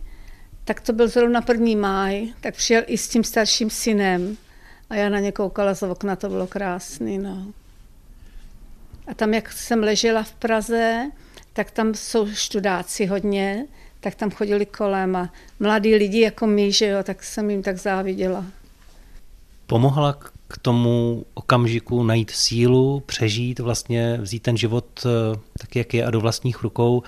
tak 0.66 0.82
to 0.82 0.94
byl 0.94 1.08
zrovna 1.08 1.42
první 1.42 1.76
máj, 1.76 2.28
tak 2.42 2.56
přijel 2.56 2.84
i 2.88 2.98
s 2.98 3.08
tím 3.08 3.24
starším 3.24 3.70
synem. 3.70 4.38
A 4.90 4.96
já 4.96 5.10
na 5.10 5.20
ně 5.20 5.32
koukala 5.32 5.76
z 5.76 5.84
okna, 5.84 6.16
to 6.16 6.30
bylo 6.30 6.48
krásný, 6.48 7.18
no. 7.18 7.46
A 9.08 9.14
tam, 9.14 9.34
jak 9.34 9.52
jsem 9.52 9.84
ležela 9.84 10.24
v 10.24 10.34
Praze, 10.34 11.12
tak 11.54 11.72
tam 11.72 11.94
jsou 11.94 12.34
študáci 12.34 13.06
hodně, 13.06 13.66
tak 14.00 14.16
tam 14.16 14.32
chodili 14.32 14.66
kolem 14.66 15.16
a 15.16 15.34
mladí 15.60 15.96
lidi 15.96 16.20
jako 16.20 16.48
my, 16.48 16.72
že 16.72 16.88
jo, 16.88 17.04
tak 17.04 17.24
jsem 17.24 17.50
jim 17.50 17.64
tak 17.64 17.78
záviděla. 17.78 18.46
Pomohla 19.68 20.20
k 20.50 20.58
tomu 20.58 21.26
okamžiku 21.34 22.04
najít 22.04 22.32
sílu, 22.32 23.04
přežít, 23.06 23.60
vlastně 23.60 24.18
vzít 24.22 24.44
ten 24.44 24.58
život 24.58 24.86
eh, 25.06 25.40
tak, 25.60 25.76
jak 25.76 25.94
je 25.94 26.06
a 26.06 26.12
do 26.12 26.20
vlastních 26.20 26.64
rukou. 26.64 27.04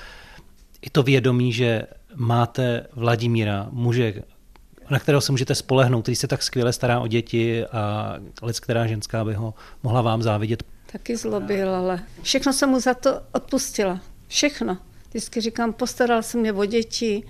I 0.82 0.90
to 0.90 1.04
vědomí, 1.04 1.54
že 1.54 1.84
máte 2.16 2.88
Vladimíra, 2.94 3.68
muže, 3.72 4.24
na 4.90 5.00
kterého 5.00 5.22
se 5.22 5.32
můžete 5.32 5.56
spolehnout, 5.56 6.04
který 6.04 6.16
se 6.16 6.28
tak 6.28 6.44
skvěle 6.44 6.74
stará 6.74 7.00
o 7.00 7.08
děti 7.08 7.66
a 7.66 8.16
lec, 8.42 8.60
která 8.60 8.88
ženská 8.88 9.26
by 9.26 9.34
ho 9.34 9.54
mohla 9.84 10.02
vám 10.02 10.22
závidět. 10.22 10.64
Taky 10.92 11.18
zlobil, 11.18 11.76
ale 11.76 12.04
všechno 12.22 12.54
jsem 12.54 12.70
mu 12.70 12.80
za 12.80 12.94
to 12.94 13.22
odpustila. 13.32 14.00
Všechno. 14.28 14.78
Vždycky 15.10 15.42
říkám, 15.42 15.74
postaral 15.74 16.24
se 16.24 16.38
mě 16.38 16.54
o 16.54 16.66
děti, 16.66 17.24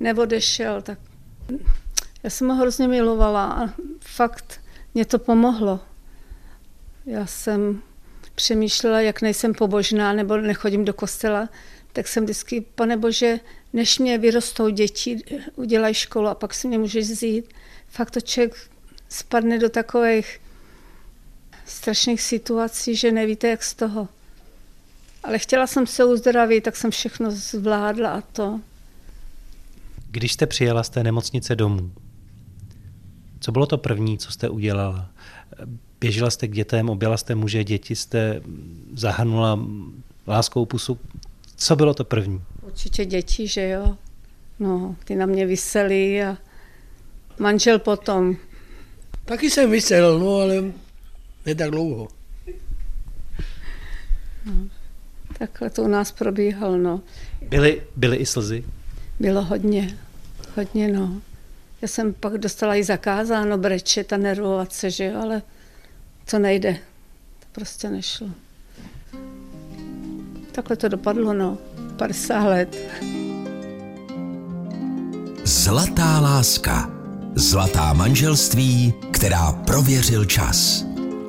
neodešel, 0.00 0.82
tak 0.82 0.98
já 2.22 2.30
jsem 2.30 2.48
ho 2.48 2.54
hrozně 2.54 2.88
milovala 2.88 3.52
a 3.52 3.68
fakt 4.00 4.60
mě 4.96 5.04
to 5.04 5.18
pomohlo. 5.18 5.80
Já 7.06 7.26
jsem 7.26 7.82
přemýšlela, 8.34 9.00
jak 9.00 9.22
nejsem 9.22 9.54
pobožná 9.54 10.12
nebo 10.12 10.36
nechodím 10.36 10.84
do 10.84 10.94
kostela, 10.94 11.48
tak 11.92 12.08
jsem 12.08 12.24
vždycky, 12.24 12.60
pane 12.60 12.96
Bože, 12.96 13.40
než 13.72 13.98
mě 13.98 14.18
vyrostou 14.18 14.68
děti, 14.68 15.22
udělaj 15.56 15.94
školu 15.94 16.28
a 16.28 16.34
pak 16.34 16.54
si 16.54 16.68
mě 16.68 16.78
můžeš 16.78 17.10
vzít. 17.10 17.54
Fakt 17.88 18.10
to 18.10 18.20
člověk 18.20 18.70
spadne 19.08 19.58
do 19.58 19.68
takových 19.68 20.40
strašných 21.66 22.22
situací, 22.22 22.96
že 22.96 23.12
nevíte, 23.12 23.48
jak 23.48 23.62
z 23.62 23.74
toho. 23.74 24.08
Ale 25.24 25.38
chtěla 25.38 25.66
jsem 25.66 25.86
se 25.86 26.04
uzdravit, 26.04 26.64
tak 26.64 26.76
jsem 26.76 26.90
všechno 26.90 27.30
zvládla 27.30 28.10
a 28.10 28.20
to. 28.20 28.60
Když 30.10 30.32
jste 30.32 30.46
přijela 30.46 30.82
z 30.82 30.88
té 30.88 31.02
nemocnice 31.02 31.56
domů, 31.56 31.92
co 33.46 33.52
bylo 33.52 33.66
to 33.66 33.78
první, 33.78 34.18
co 34.18 34.32
jste 34.32 34.48
udělala? 34.48 35.10
Běžela 36.00 36.30
jste 36.30 36.48
k 36.48 36.52
dětem, 36.52 36.90
objela 36.90 37.16
jste 37.16 37.34
muže, 37.34 37.64
děti 37.64 37.96
jste 37.96 38.42
zahrnula 38.94 39.60
láskou 40.28 40.66
pusu. 40.66 40.98
Co 41.56 41.76
bylo 41.76 41.94
to 41.94 42.04
první? 42.04 42.42
Určitě 42.62 43.04
děti, 43.04 43.48
že 43.48 43.68
jo. 43.68 43.96
No, 44.58 44.96
ty 45.04 45.14
na 45.14 45.26
mě 45.26 45.46
vysely 45.46 46.24
a 46.24 46.36
manžel 47.38 47.78
potom. 47.78 48.36
Taky 49.24 49.50
jsem 49.50 49.70
vysel, 49.70 50.18
no 50.18 50.34
ale 50.34 50.64
ne 51.46 51.54
tak 51.54 51.70
dlouho. 51.70 52.08
No, 54.46 54.52
takhle 55.38 55.70
to 55.70 55.82
u 55.82 55.88
nás 55.88 56.12
probíhalo, 56.12 56.76
no. 56.76 57.00
Byly, 57.48 57.82
byly 57.96 58.16
i 58.16 58.26
slzy? 58.26 58.64
Bylo 59.20 59.42
hodně, 59.42 59.98
hodně, 60.56 60.88
no. 60.88 61.20
Já 61.82 61.88
jsem 61.88 62.14
pak 62.14 62.38
dostala 62.38 62.76
i 62.76 62.84
zakázáno 62.84 63.58
brečet 63.58 64.12
a 64.12 64.16
nervovat 64.16 64.72
se, 64.72 64.90
že 64.90 65.04
jo, 65.04 65.20
ale 65.22 65.42
to 66.30 66.38
nejde. 66.38 66.78
To 67.40 67.46
prostě 67.52 67.90
nešlo. 67.90 68.28
Takhle 70.52 70.76
to 70.76 70.88
dopadlo, 70.88 71.34
no. 71.34 71.58
50 71.96 72.44
let. 72.44 72.76
Zlatá 75.44 76.20
láska. 76.20 76.90
Zlatá 77.34 77.92
manželství, 77.92 78.94
která 79.12 79.52
prověřil 79.52 80.24
čas. 80.24 80.84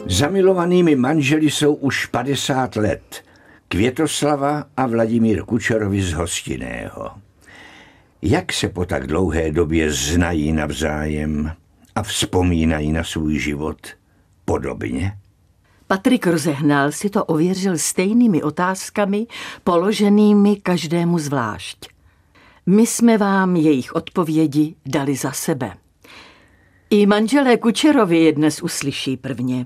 Zamilovanými 0.10 0.96
manželi 0.96 1.52
jsou 1.52 1.74
už 1.74 2.06
50 2.06 2.76
let. 2.76 3.24
Květoslava 3.68 4.66
a 4.78 4.88
Vladimír 4.88 5.44
Kučerovi 5.44 6.02
z 6.02 6.14
Hostiného. 6.14 7.27
Jak 8.30 8.54
se 8.54 8.70
po 8.70 8.86
tak 8.86 9.08
dlouhé 9.08 9.52
době 9.52 9.92
znají 9.92 10.52
navzájem 10.52 11.52
a 11.96 12.04
vzpomínají 12.04 12.92
na 12.92 13.04
svůj 13.04 13.40
život 13.40 13.78
podobně? 14.46 15.18
Patrik 15.88 16.28
Rozehnal 16.28 16.92
si 16.92 17.10
to 17.10 17.26
ověřil 17.26 17.78
stejnými 17.78 18.44
otázkami, 18.44 19.28
položenými 19.63 20.56
každému 20.56 21.20
zvlášť. 21.20 21.88
My 22.66 22.88
jsme 22.88 23.18
vám 23.18 23.56
jejich 23.56 23.96
odpovědi 23.96 24.76
dali 24.86 25.16
za 25.16 25.32
sebe. 25.32 25.74
I 26.90 27.06
manželé 27.06 27.58
Kučerovi 27.58 28.18
je 28.18 28.34
dnes 28.34 28.62
uslyší 28.62 29.18
prvně. 29.18 29.66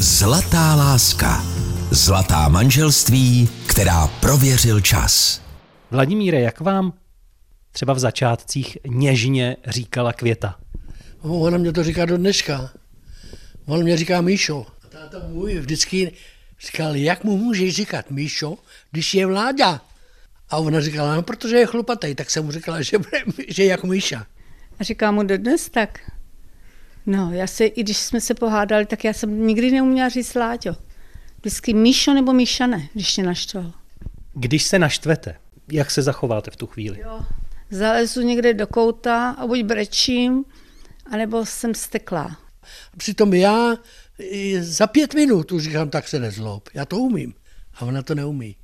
Zlatá 0.00 0.74
láska. 0.74 1.42
Zlatá 1.90 2.48
manželství, 2.48 3.48
která 3.66 4.06
prověřil 4.06 4.80
čas. 4.80 5.42
Vladimíre, 5.90 6.40
jak 6.40 6.60
vám 6.60 6.92
třeba 7.78 7.92
v 7.92 7.98
začátcích 7.98 8.78
něžně 8.86 9.56
říkala 9.66 10.12
Květa? 10.12 10.58
No, 11.24 11.40
ona 11.40 11.58
mě 11.58 11.72
to 11.72 11.84
říká 11.84 12.04
do 12.04 12.16
dneška. 12.16 12.70
On 13.66 13.82
mě 13.82 13.96
říká 13.96 14.20
Míšo. 14.20 14.66
Táta 14.88 15.18
můj 15.28 15.58
vždycky 15.58 16.12
říkal, 16.60 16.96
jak 16.96 17.24
mu 17.24 17.36
můžeš 17.36 17.74
říkat 17.74 18.10
Míšo, 18.10 18.58
když 18.90 19.14
je 19.14 19.26
vláda. 19.26 19.80
A 20.50 20.56
ona 20.56 20.80
říkala, 20.80 21.14
no, 21.16 21.22
protože 21.22 21.56
je 21.56 21.66
chlupatý, 21.66 22.14
tak 22.14 22.30
jsem 22.30 22.44
mu 22.44 22.52
říkala, 22.52 22.82
že, 22.82 22.98
bude, 22.98 23.22
že 23.48 23.62
je 23.62 23.68
jako 23.68 23.86
Míša. 23.86 24.26
A 24.78 24.84
říká 24.84 25.10
mu 25.10 25.22
dodnes 25.22 25.68
tak. 25.68 26.10
No, 27.06 27.32
já 27.32 27.46
se, 27.46 27.66
i 27.66 27.82
když 27.82 27.96
jsme 27.96 28.20
se 28.20 28.34
pohádali, 28.34 28.86
tak 28.86 29.04
já 29.04 29.12
jsem 29.12 29.46
nikdy 29.46 29.70
neuměla 29.70 30.08
říct 30.08 30.34
Láďo. 30.34 30.76
Vždycky 31.40 31.74
Míšo 31.74 32.14
nebo 32.14 32.32
Míša 32.32 32.66
ne, 32.66 32.88
když 32.94 33.14
tě 33.14 33.22
naštval. 33.22 33.72
Když 34.34 34.62
se 34.62 34.78
naštvete, 34.78 35.36
jak 35.72 35.90
se 35.90 36.02
zachováte 36.02 36.50
v 36.50 36.56
tu 36.56 36.66
chvíli? 36.66 37.00
Jo, 37.00 37.20
zalezu 37.70 38.20
někde 38.20 38.54
do 38.54 38.66
kouta 38.66 39.30
a 39.30 39.46
buď 39.46 39.62
brečím, 39.62 40.44
anebo 41.10 41.46
jsem 41.46 41.74
steklá. 41.74 42.36
Přitom 42.96 43.34
já 43.34 43.76
za 44.60 44.86
pět 44.86 45.14
minut 45.14 45.52
už 45.52 45.62
říkám, 45.62 45.90
tak 45.90 46.08
se 46.08 46.18
nezlob. 46.18 46.68
Já 46.74 46.84
to 46.84 46.96
umím. 46.96 47.34
A 47.74 47.84
ona 47.84 48.02
to 48.02 48.14
neumí. 48.14 48.56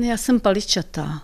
Já 0.00 0.16
jsem 0.16 0.40
paličatá. 0.40 1.22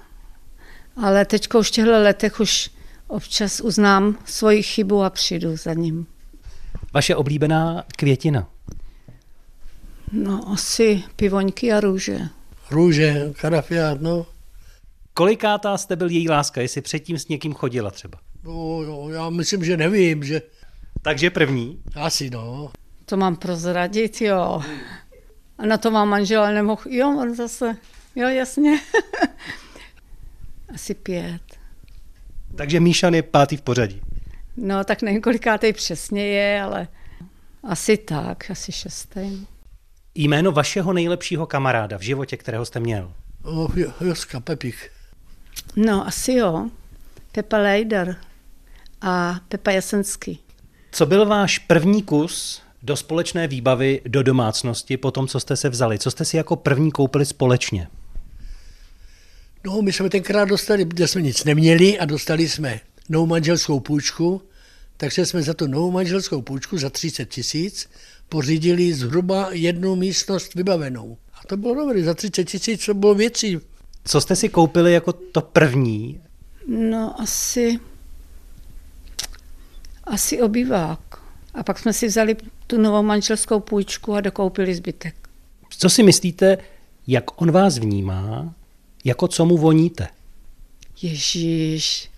Ale 0.96 1.24
teď 1.24 1.54
už 1.54 1.68
v 1.68 1.70
těchto 1.70 1.90
letech 1.90 2.40
už 2.40 2.70
občas 3.06 3.60
uznám 3.60 4.18
svoji 4.24 4.62
chybu 4.62 5.02
a 5.02 5.10
přijdu 5.10 5.56
za 5.56 5.74
ním. 5.74 6.06
Vaše 6.94 7.16
oblíbená 7.16 7.84
květina? 7.96 8.48
No, 10.12 10.48
asi 10.52 11.02
pivoňky 11.16 11.72
a 11.72 11.80
růže. 11.80 12.18
Růže, 12.70 13.32
karafiát, 13.40 14.00
no. 14.00 14.26
Kolikátá 15.16 15.78
jste 15.78 15.96
byl 15.96 16.10
její 16.10 16.28
láska, 16.28 16.60
jestli 16.60 16.80
předtím 16.80 17.18
s 17.18 17.28
někým 17.28 17.54
chodila 17.54 17.90
třeba? 17.90 18.18
No, 18.44 18.82
no 18.82 19.10
já 19.10 19.30
myslím, 19.30 19.64
že 19.64 19.76
nevím, 19.76 20.24
že... 20.24 20.42
Takže 21.02 21.30
první? 21.30 21.82
Asi, 21.94 22.30
no. 22.30 22.70
To 23.04 23.16
mám 23.16 23.36
prozradit, 23.36 24.20
jo. 24.20 24.62
A 25.58 25.66
na 25.66 25.78
to 25.78 25.90
mám 25.90 26.08
manžela 26.08 26.50
nemohl. 26.50 26.82
Jo, 26.88 27.08
on 27.08 27.34
zase. 27.34 27.76
Jo, 28.16 28.28
jasně. 28.28 28.80
Asi 30.74 30.94
pět. 30.94 31.42
Takže 32.56 32.80
Míšan 32.80 33.14
je 33.14 33.22
pátý 33.22 33.56
v 33.56 33.62
pořadí. 33.62 34.00
No, 34.56 34.84
tak 34.84 35.02
nevím, 35.02 35.22
kolikátej 35.22 35.72
přesně 35.72 36.26
je, 36.26 36.62
ale 36.62 36.88
asi 37.64 37.96
tak, 37.96 38.50
asi 38.50 38.72
šestý. 38.72 39.46
Jméno 40.14 40.52
vašeho 40.52 40.92
nejlepšího 40.92 41.46
kamaráda 41.46 41.98
v 41.98 42.02
životě, 42.02 42.36
kterého 42.36 42.64
jste 42.64 42.80
měl? 42.80 43.12
Oh, 43.42 43.78
jo, 43.78 43.92
Joska, 44.00 44.40
Pepik. 44.40 44.95
No, 45.76 46.06
asi 46.06 46.32
jo. 46.32 46.70
Pepa 47.32 47.58
Lejder 47.58 48.16
a 49.00 49.40
Pepa 49.48 49.70
Jasenský. 49.70 50.38
Co 50.92 51.06
byl 51.06 51.26
váš 51.26 51.58
první 51.58 52.02
kus 52.02 52.62
do 52.82 52.96
společné 52.96 53.48
výbavy 53.48 54.00
do 54.08 54.22
domácnosti 54.22 54.96
po 54.96 55.10
tom, 55.10 55.28
co 55.28 55.40
jste 55.40 55.56
se 55.56 55.68
vzali? 55.68 55.98
Co 55.98 56.10
jste 56.10 56.24
si 56.24 56.36
jako 56.36 56.56
první 56.56 56.90
koupili 56.90 57.26
společně? 57.26 57.88
No, 59.64 59.82
my 59.82 59.92
jsme 59.92 60.10
tenkrát 60.10 60.44
dostali, 60.44 60.84
protože 60.84 61.08
jsme 61.08 61.22
nic 61.22 61.44
neměli 61.44 61.98
a 61.98 62.04
dostali 62.04 62.48
jsme 62.48 62.80
novou 63.08 63.26
manželskou 63.26 63.80
půjčku, 63.80 64.42
takže 64.96 65.26
jsme 65.26 65.42
za 65.42 65.54
tu 65.54 65.66
novou 65.66 65.90
manželskou 65.90 66.42
půjčku 66.42 66.78
za 66.78 66.90
30 66.90 67.24
tisíc 67.24 67.88
pořídili 68.28 68.94
zhruba 68.94 69.48
jednu 69.50 69.96
místnost 69.96 70.54
vybavenou. 70.54 71.16
A 71.34 71.46
to 71.46 71.56
bylo 71.56 71.74
dobré, 71.74 72.02
za 72.04 72.14
30 72.14 72.44
tisíc 72.44 72.86
to 72.86 72.94
bylo 72.94 73.14
věcí. 73.14 73.58
Co 74.06 74.20
jste 74.20 74.36
si 74.36 74.48
koupili 74.48 74.92
jako 74.92 75.12
to 75.12 75.40
první? 75.40 76.20
No, 76.66 77.20
asi, 77.20 77.80
asi 80.04 80.42
obývák. 80.42 81.00
A 81.54 81.62
pak 81.62 81.78
jsme 81.78 81.92
si 81.92 82.06
vzali 82.06 82.36
tu 82.66 82.78
novou 82.78 83.02
manželskou 83.02 83.60
půjčku 83.60 84.14
a 84.14 84.20
dokoupili 84.20 84.74
zbytek. 84.74 85.14
Co 85.68 85.90
si 85.90 86.02
myslíte, 86.02 86.58
jak 87.06 87.42
on 87.42 87.50
vás 87.50 87.78
vnímá, 87.78 88.54
jako 89.04 89.28
co 89.28 89.44
mu 89.44 89.56
voníte? 89.56 90.08
Ježíš, 91.02 92.10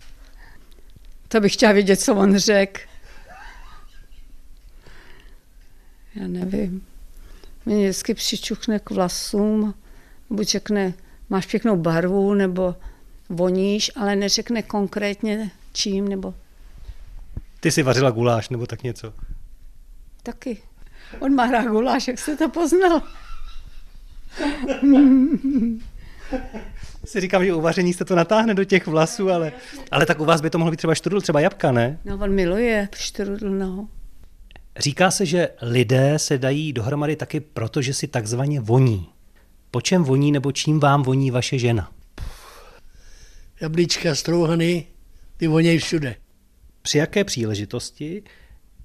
to 1.28 1.40
bych 1.40 1.52
chtěla 1.52 1.72
vědět, 1.72 2.00
co 2.00 2.14
on 2.14 2.38
řekl. 2.38 2.80
Já 6.14 6.26
nevím. 6.26 6.86
Mě 7.66 7.76
vždycky 7.76 8.14
přičuchne 8.14 8.78
k 8.78 8.90
vlasům, 8.90 9.74
buď 10.30 10.48
řekne, 10.48 10.94
máš 11.30 11.46
pěknou 11.46 11.76
barvu, 11.76 12.34
nebo 12.34 12.74
voníš, 13.28 13.90
ale 13.96 14.16
neřekne 14.16 14.62
konkrétně 14.62 15.50
čím, 15.72 16.08
nebo 16.08 16.34
Ty 17.60 17.70
si 17.70 17.82
vařila 17.82 18.10
guláš, 18.10 18.48
nebo 18.48 18.66
tak 18.66 18.82
něco? 18.82 19.12
taky. 20.22 20.58
On 21.18 21.34
má 21.34 21.50
rád 21.50 21.64
guláš, 21.66 22.08
jak 22.08 22.18
jste 22.18 22.36
to 22.36 22.48
poznal. 22.48 23.02
Si 27.04 27.20
říkám, 27.20 27.44
že 27.44 27.54
uvaření 27.54 27.92
se 27.92 28.04
to 28.04 28.14
natáhne 28.14 28.54
do 28.54 28.64
těch 28.64 28.86
vlasů, 28.86 29.30
ale, 29.30 29.52
ale 29.90 30.06
tak 30.06 30.20
u 30.20 30.24
vás 30.24 30.40
by 30.40 30.50
to 30.50 30.58
mohlo 30.58 30.70
být 30.70 30.76
třeba 30.76 30.94
štrudl, 30.94 31.20
třeba 31.20 31.40
jabka, 31.40 31.72
ne? 31.72 31.98
No, 32.04 32.18
on 32.22 32.34
miluje 32.34 32.88
štrudl, 32.96 33.50
no. 33.50 33.88
Říká 34.78 35.10
se, 35.10 35.26
že 35.26 35.48
lidé 35.62 36.18
se 36.18 36.38
dají 36.38 36.72
dohromady 36.72 37.16
taky 37.16 37.40
proto, 37.40 37.82
že 37.82 37.94
si 37.94 38.06
takzvaně 38.08 38.60
voní. 38.60 39.08
Po 39.70 39.80
čem 39.80 40.04
voní 40.04 40.32
nebo 40.32 40.52
čím 40.52 40.80
vám 40.80 41.02
voní 41.02 41.30
vaše 41.30 41.58
žena? 41.58 41.92
Jablíčka, 43.60 44.14
strouhany, 44.14 44.86
ty 45.36 45.46
vonějí 45.46 45.78
všude. 45.78 46.16
Při 46.82 46.98
jaké 46.98 47.24
příležitosti 47.24 48.22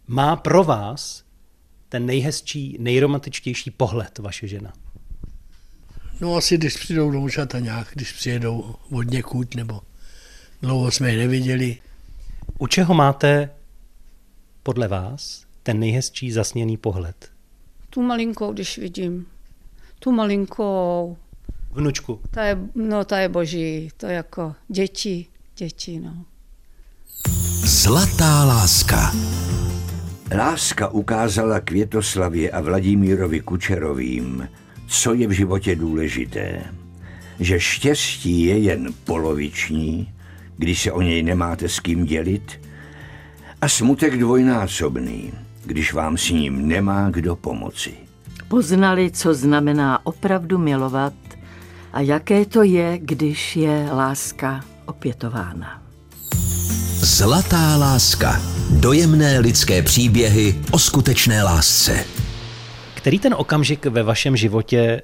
má 0.07 0.35
pro 0.35 0.63
vás 0.63 1.23
ten 1.89 2.05
nejhezčí, 2.05 2.77
nejromantičtější 2.79 3.71
pohled 3.71 4.19
vaše 4.19 4.47
žena? 4.47 4.73
No 6.21 6.35
asi 6.35 6.57
když 6.57 6.77
přijdou 6.77 7.11
do 7.11 7.27
nějak, 7.59 7.87
když 7.93 8.11
přijedou 8.11 8.75
od 8.91 9.03
někud, 9.03 9.55
nebo 9.55 9.81
dlouho 10.61 10.91
jsme 10.91 11.11
je 11.11 11.17
neviděli. 11.17 11.77
U 12.59 12.67
čeho 12.67 12.93
máte 12.93 13.49
podle 14.63 14.87
vás 14.87 15.45
ten 15.63 15.79
nejhezčí 15.79 16.31
zasněný 16.31 16.77
pohled? 16.77 17.31
Tu 17.89 18.01
malinkou, 18.01 18.53
když 18.53 18.77
vidím. 18.77 19.25
Tu 20.03 20.11
malinkou. 20.11 21.17
Vnučku. 21.71 22.19
Ta 22.31 22.43
je, 22.43 22.57
no, 22.75 23.05
ta 23.05 23.19
je 23.19 23.29
boží. 23.29 23.89
To 23.97 24.05
je 24.05 24.13
jako 24.13 24.55
děti. 24.67 25.25
Děti, 25.57 25.99
no. 25.99 26.25
Zlatá 27.65 28.43
láska. 28.43 29.11
Láska 30.37 30.87
ukázala 30.87 31.59
Květoslavě 31.59 32.51
a 32.51 32.61
Vladimírovi 32.61 33.39
Kučerovým, 33.39 34.49
co 34.87 35.13
je 35.13 35.27
v 35.27 35.31
životě 35.31 35.75
důležité. 35.75 36.63
Že 37.39 37.59
štěstí 37.59 38.43
je 38.43 38.57
jen 38.57 38.93
poloviční, 39.03 40.13
když 40.57 40.81
se 40.81 40.91
o 40.91 41.01
něj 41.01 41.23
nemáte 41.23 41.69
s 41.69 41.79
kým 41.79 42.05
dělit, 42.05 42.61
a 43.61 43.69
smutek 43.69 44.17
dvojnásobný, 44.17 45.33
když 45.65 45.93
vám 45.93 46.17
s 46.17 46.29
ním 46.29 46.67
nemá 46.67 47.09
kdo 47.09 47.35
pomoci. 47.35 48.02
Poznali, 48.47 49.11
co 49.11 49.33
znamená 49.33 50.05
opravdu 50.05 50.57
milovat 50.57 51.13
a 51.93 52.01
jaké 52.01 52.45
to 52.45 52.63
je, 52.63 52.97
když 52.97 53.55
je 53.55 53.89
láska 53.91 54.65
opětována. 54.85 55.81
Zlatá 56.99 57.77
láska. 57.77 58.41
Dojemné 58.79 59.39
lidské 59.39 59.83
příběhy 59.83 60.55
o 60.71 60.79
skutečné 60.79 61.43
lásce. 61.43 62.05
Který 62.95 63.19
ten 63.19 63.33
okamžik 63.33 63.85
ve 63.85 64.03
vašem 64.03 64.37
životě 64.37 65.01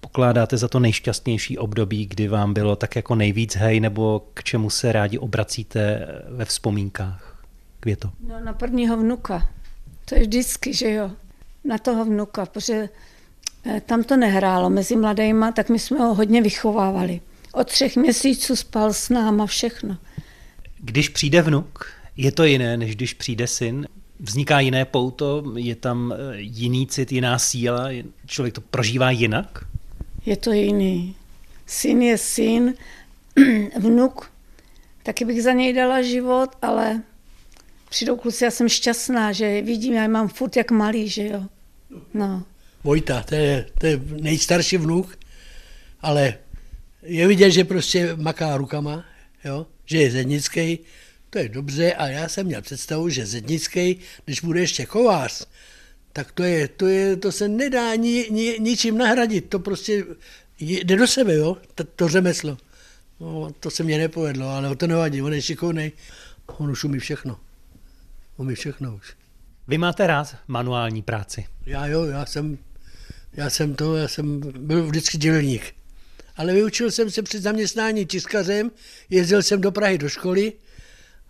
pokládáte 0.00 0.56
za 0.56 0.68
to 0.68 0.80
nejšťastnější 0.80 1.58
období, 1.58 2.06
kdy 2.06 2.28
vám 2.28 2.54
bylo 2.54 2.76
tak 2.76 2.96
jako 2.96 3.14
nejvíc 3.14 3.56
hej, 3.56 3.80
nebo 3.80 4.22
k 4.34 4.44
čemu 4.44 4.70
se 4.70 4.92
rádi 4.92 5.18
obracíte 5.18 6.06
ve 6.28 6.44
vzpomínkách? 6.44 7.44
Květo. 7.80 8.10
No, 8.28 8.34
na 8.44 8.52
prvního 8.52 8.96
vnuka. 8.96 9.48
To 10.04 10.14
je 10.14 10.20
vždycky, 10.20 10.74
že 10.74 10.90
jo. 10.92 11.10
Na 11.64 11.78
toho 11.78 12.04
vnuka, 12.04 12.46
protože 12.46 12.88
eh, 13.66 13.80
tam 13.86 14.04
to 14.04 14.16
nehrálo 14.16 14.70
mezi 14.70 14.96
mladejma, 14.96 15.52
tak 15.52 15.68
my 15.68 15.78
jsme 15.78 15.98
ho 15.98 16.14
hodně 16.14 16.42
vychovávali. 16.42 17.20
Od 17.52 17.66
třech 17.66 17.96
měsíců 17.96 18.56
spal 18.56 18.92
s 18.92 19.08
náma 19.08 19.46
všechno. 19.46 19.96
Když 20.78 21.08
přijde 21.08 21.42
vnuk, 21.42 21.86
je 22.16 22.32
to 22.32 22.44
jiné, 22.44 22.76
než 22.76 22.96
když 22.96 23.14
přijde 23.14 23.46
syn? 23.46 23.86
Vzniká 24.20 24.60
jiné 24.60 24.84
pouto, 24.84 25.44
je 25.56 25.74
tam 25.74 26.12
eh, 26.12 26.40
jiný 26.40 26.86
cit, 26.86 27.12
jiná 27.12 27.38
síla, 27.38 27.88
člověk 28.26 28.54
to 28.54 28.60
prožívá 28.60 29.10
jinak? 29.10 29.64
Je 30.26 30.36
to 30.36 30.52
jiný. 30.52 31.14
Syn 31.66 32.02
je 32.02 32.18
syn, 32.18 32.74
vnuk, 33.78 34.30
taky 35.02 35.24
bych 35.24 35.42
za 35.42 35.52
něj 35.52 35.72
dala 35.72 36.02
život, 36.02 36.50
ale 36.62 37.02
přijdou 37.90 38.16
kluci, 38.16 38.44
já 38.44 38.50
jsem 38.50 38.68
šťastná, 38.68 39.32
že 39.32 39.62
vidím, 39.62 39.94
já 39.94 40.08
mám 40.08 40.28
furt 40.28 40.56
jak 40.56 40.70
malý, 40.70 41.08
že 41.08 41.26
jo. 41.26 41.42
No. 42.14 42.44
Vojta, 42.84 43.22
to 43.22 43.34
je, 43.34 43.66
to 43.80 43.86
je 43.86 44.00
nejstarší 44.20 44.76
vnuk, 44.76 45.18
ale 46.00 46.34
je 47.02 47.26
vidět, 47.26 47.50
že 47.50 47.64
prostě 47.64 48.16
maká 48.16 48.56
rukama, 48.56 49.04
jo 49.44 49.66
že 49.88 49.98
je 49.98 50.10
Zednický, 50.10 50.78
to 51.30 51.38
je 51.38 51.48
dobře 51.48 51.92
a 51.92 52.06
já 52.06 52.28
jsem 52.28 52.46
měl 52.46 52.62
představu, 52.62 53.08
že 53.08 53.26
Zednický, 53.26 53.98
když 54.24 54.40
bude 54.40 54.60
ještě 54.60 54.86
kovář, 54.86 55.46
tak 56.12 56.32
to, 56.32 56.42
je, 56.42 56.68
to, 56.68 56.86
je, 56.86 57.16
to 57.16 57.32
se 57.32 57.48
nedá 57.48 57.94
ni, 57.94 58.26
ni, 58.30 58.56
ničím 58.58 58.98
nahradit, 58.98 59.48
to 59.48 59.58
prostě 59.58 60.04
jde 60.60 60.96
do 60.96 61.06
sebe, 61.06 61.34
jo, 61.34 61.56
to, 61.74 61.84
to 61.84 62.08
řemeslo. 62.08 62.58
No, 63.20 63.50
to 63.60 63.70
se 63.70 63.82
mě 63.82 63.98
nepovedlo, 63.98 64.48
ale 64.48 64.76
to 64.76 64.86
nevadí, 64.86 65.22
on 65.22 65.34
je 65.34 65.42
šikovný, 65.42 65.92
on 66.46 66.70
už 66.70 66.84
umí 66.84 66.98
všechno. 66.98 67.40
Umí 68.38 68.54
všechno 68.54 68.96
už. 68.96 69.16
Vy 69.68 69.78
máte 69.78 70.06
rád 70.06 70.36
manuální 70.48 71.02
práci? 71.02 71.46
Já 71.66 71.86
jo, 71.86 72.04
já 72.04 72.26
jsem, 72.26 72.58
já 73.32 73.50
jsem 73.50 73.74
to, 73.74 73.96
já 73.96 74.08
jsem 74.08 74.40
byl 74.40 74.86
vždycky 74.86 75.18
dělník 75.18 75.74
ale 76.38 76.52
vyučil 76.52 76.90
jsem 76.90 77.10
se 77.10 77.22
před 77.22 77.42
zaměstnání 77.42 78.06
tiskařem, 78.06 78.70
jezdil 79.10 79.42
jsem 79.42 79.60
do 79.60 79.72
Prahy 79.72 79.98
do 79.98 80.08
školy 80.08 80.52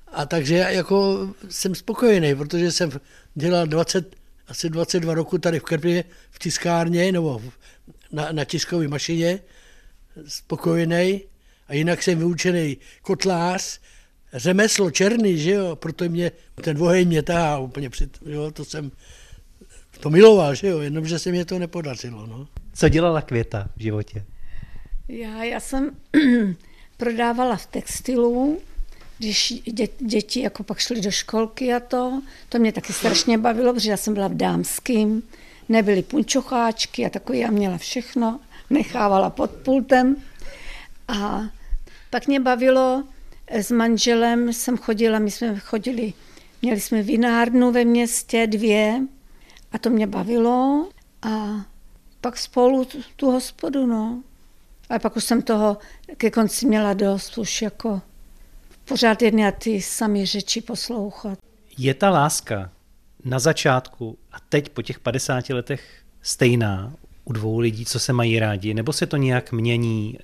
a 0.07 0.27
takže 0.27 0.57
jako 0.57 1.29
jsem 1.49 1.75
spokojený, 1.75 2.35
protože 2.35 2.73
jsem 2.73 2.91
dělal 3.35 3.67
20, 3.67 4.17
asi 4.49 4.71
22 4.71 5.15
roku 5.15 5.39
tady 5.39 5.61
v 5.61 5.63
Krpě 5.63 6.05
v 6.31 6.39
tiskárně 6.39 7.13
nebo 7.13 7.43
na, 8.13 8.33
na 8.33 8.45
tiskové 8.45 8.89
mašině, 8.89 9.41
spokojený 10.27 11.23
a 11.69 11.75
jinak 11.75 12.03
jsem 12.03 12.19
vyučený 12.19 12.77
kotlář, 13.03 13.81
řemeslo 14.33 14.91
černý, 14.91 15.39
že 15.39 15.51
jo, 15.51 15.77
proto 15.77 16.05
mě 16.09 16.33
ten 16.55 16.83
oheň 16.83 17.09
mě 17.09 17.23
tahá 17.23 17.59
úplně 17.59 17.91
před, 17.91 18.19
jo, 18.27 18.51
to 18.51 18.65
jsem 18.65 18.91
to 20.01 20.11
miloval, 20.11 20.55
že 20.55 20.69
jo, 20.69 20.79
jenomže 20.79 21.19
se 21.19 21.31
mě 21.31 21.45
to 21.45 21.59
nepodařilo, 21.59 22.27
no. 22.27 22.49
Co 22.75 22.89
dělala 22.89 23.23
Květa 23.23 23.69
v 23.77 23.81
životě? 23.81 24.25
Já, 25.09 25.45
já 25.45 25.61
jsem 25.61 25.91
prodávala 26.97 27.57
v 27.57 27.67
textilu, 27.67 28.61
když 29.19 29.55
dě, 29.67 29.89
děti 29.99 30.41
jako 30.41 30.63
pak 30.63 30.79
šly 30.79 31.01
do 31.01 31.11
školky 31.11 31.75
a 31.75 31.81
to. 31.81 32.23
To 32.49 32.59
mě 32.59 32.73
taky 32.73 32.93
strašně 32.93 33.39
bavilo, 33.39 33.75
protože 33.75 33.91
já 33.91 33.97
jsem 33.97 34.15
byla 34.15 34.29
v 34.29 34.35
dámským, 34.35 35.23
nebyly 35.69 36.03
punčocháčky 36.03 37.07
a 37.07 37.11
takový, 37.11 37.39
já 37.39 37.51
měla 37.51 37.79
všechno, 37.79 38.41
nechávala 38.71 39.31
pod 39.31 39.51
pultem. 39.51 40.17
A 41.09 41.43
pak 42.11 42.27
mě 42.27 42.41
bavilo, 42.41 43.05
s 43.51 43.71
manželem 43.71 44.53
jsem 44.53 44.77
chodila, 44.77 45.19
my 45.19 45.31
jsme 45.31 45.59
chodili, 45.59 46.13
měli 46.63 46.81
jsme 46.81 47.03
vinárnu 47.03 47.73
ve 47.73 47.85
městě, 47.85 48.47
dvě, 48.47 49.01
a 49.73 49.79
to 49.79 49.91
mě 49.91 50.07
bavilo. 50.07 50.89
A 51.23 51.65
pak 52.21 52.39
spolu 52.39 52.85
tu, 52.85 52.99
tu 53.17 53.31
hospodu, 53.31 53.87
no. 53.87 54.23
Ale 54.89 54.99
pak 54.99 55.17
už 55.17 55.25
jsem 55.25 55.43
toho 55.43 55.79
ke 56.17 56.31
konci 56.31 56.67
měla 56.67 56.95
dost, 56.95 57.39
už 57.39 57.63
jako 57.63 58.03
pořád 58.85 59.23
jedny 59.23 59.47
a 59.47 59.51
ty 59.51 59.83
samé 59.83 60.27
řeči 60.27 60.61
poslouchat. 60.61 61.39
Je 61.79 61.95
ta 61.95 62.11
láska 62.11 62.71
na 63.25 63.39
začátku 63.39 64.19
a 64.33 64.37
teď 64.49 64.69
po 64.69 64.83
těch 64.83 64.99
50 64.99 65.49
letech 65.49 66.03
stejná 66.23 66.93
u 67.25 67.33
dvou 67.33 67.59
lidí, 67.59 67.85
co 67.85 67.99
se 67.99 68.13
mají 68.13 68.39
rádi, 68.39 68.75
nebo 68.75 68.93
se 68.93 69.07
to 69.07 69.17
nějak 69.17 69.53
mění, 69.53 70.19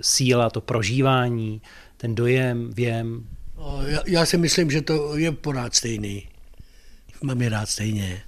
síla, 0.00 0.50
to 0.50 0.60
prožívání, 0.60 1.62
ten 2.00 2.14
dojem, 2.14 2.70
věm? 2.74 3.26
Já, 3.86 4.00
já 4.06 4.26
si 4.26 4.38
myslím, 4.38 4.70
že 4.70 4.82
to 4.82 5.16
je 5.16 5.32
pořád 5.32 5.74
stejný. 5.74 6.28
Mám 7.22 7.42
je 7.42 7.48
rád 7.48 7.68
stejně. 7.68 8.22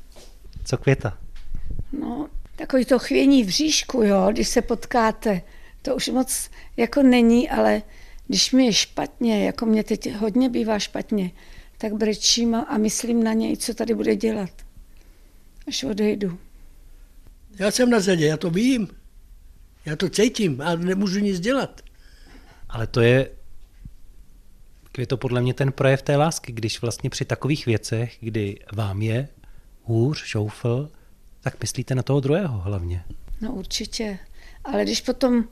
Co 0.64 0.78
květa? 0.78 1.18
No, 2.00 2.28
takový 2.56 2.84
to 2.84 2.98
chvění 2.98 3.44
v 3.44 3.48
říšku, 3.48 4.02
jo, 4.02 4.28
když 4.32 4.48
se 4.48 4.62
potkáte 4.62 5.42
to 5.82 5.96
už 5.96 6.08
moc 6.08 6.50
jako 6.76 7.02
není, 7.02 7.50
ale 7.50 7.82
když 8.28 8.52
mi 8.52 8.66
je 8.66 8.72
špatně, 8.72 9.44
jako 9.46 9.66
mě 9.66 9.84
teď 9.84 10.14
hodně 10.14 10.48
bývá 10.48 10.78
špatně, 10.78 11.30
tak 11.78 11.92
brečím 11.92 12.54
a 12.54 12.78
myslím 12.78 13.24
na 13.24 13.32
něj, 13.32 13.56
co 13.56 13.74
tady 13.74 13.94
bude 13.94 14.16
dělat, 14.16 14.50
až 15.68 15.84
odejdu. 15.84 16.38
Já 17.58 17.70
jsem 17.70 17.90
na 17.90 18.00
zadě, 18.00 18.26
já 18.26 18.36
to 18.36 18.50
vím. 18.50 18.88
Já 19.86 19.96
to 19.96 20.08
cítím 20.08 20.60
a 20.60 20.76
nemůžu 20.76 21.18
nic 21.18 21.40
dělat. 21.40 21.80
Ale 22.68 22.86
to 22.86 23.00
je, 23.00 23.30
je 25.00 25.06
to 25.06 25.16
podle 25.16 25.40
mě 25.40 25.54
ten 25.54 25.72
projev 25.72 26.02
té 26.02 26.16
lásky, 26.16 26.52
když 26.52 26.82
vlastně 26.82 27.10
při 27.10 27.24
takových 27.24 27.66
věcech, 27.66 28.16
kdy 28.20 28.58
vám 28.72 29.02
je 29.02 29.28
hůř, 29.82 30.24
šoufl, 30.24 30.90
tak 31.40 31.60
myslíte 31.60 31.94
na 31.94 32.02
toho 32.02 32.20
druhého 32.20 32.58
hlavně. 32.58 33.04
No 33.40 33.52
určitě. 33.52 34.18
Ale 34.64 34.84
když 34.84 35.00
potom 35.00 35.44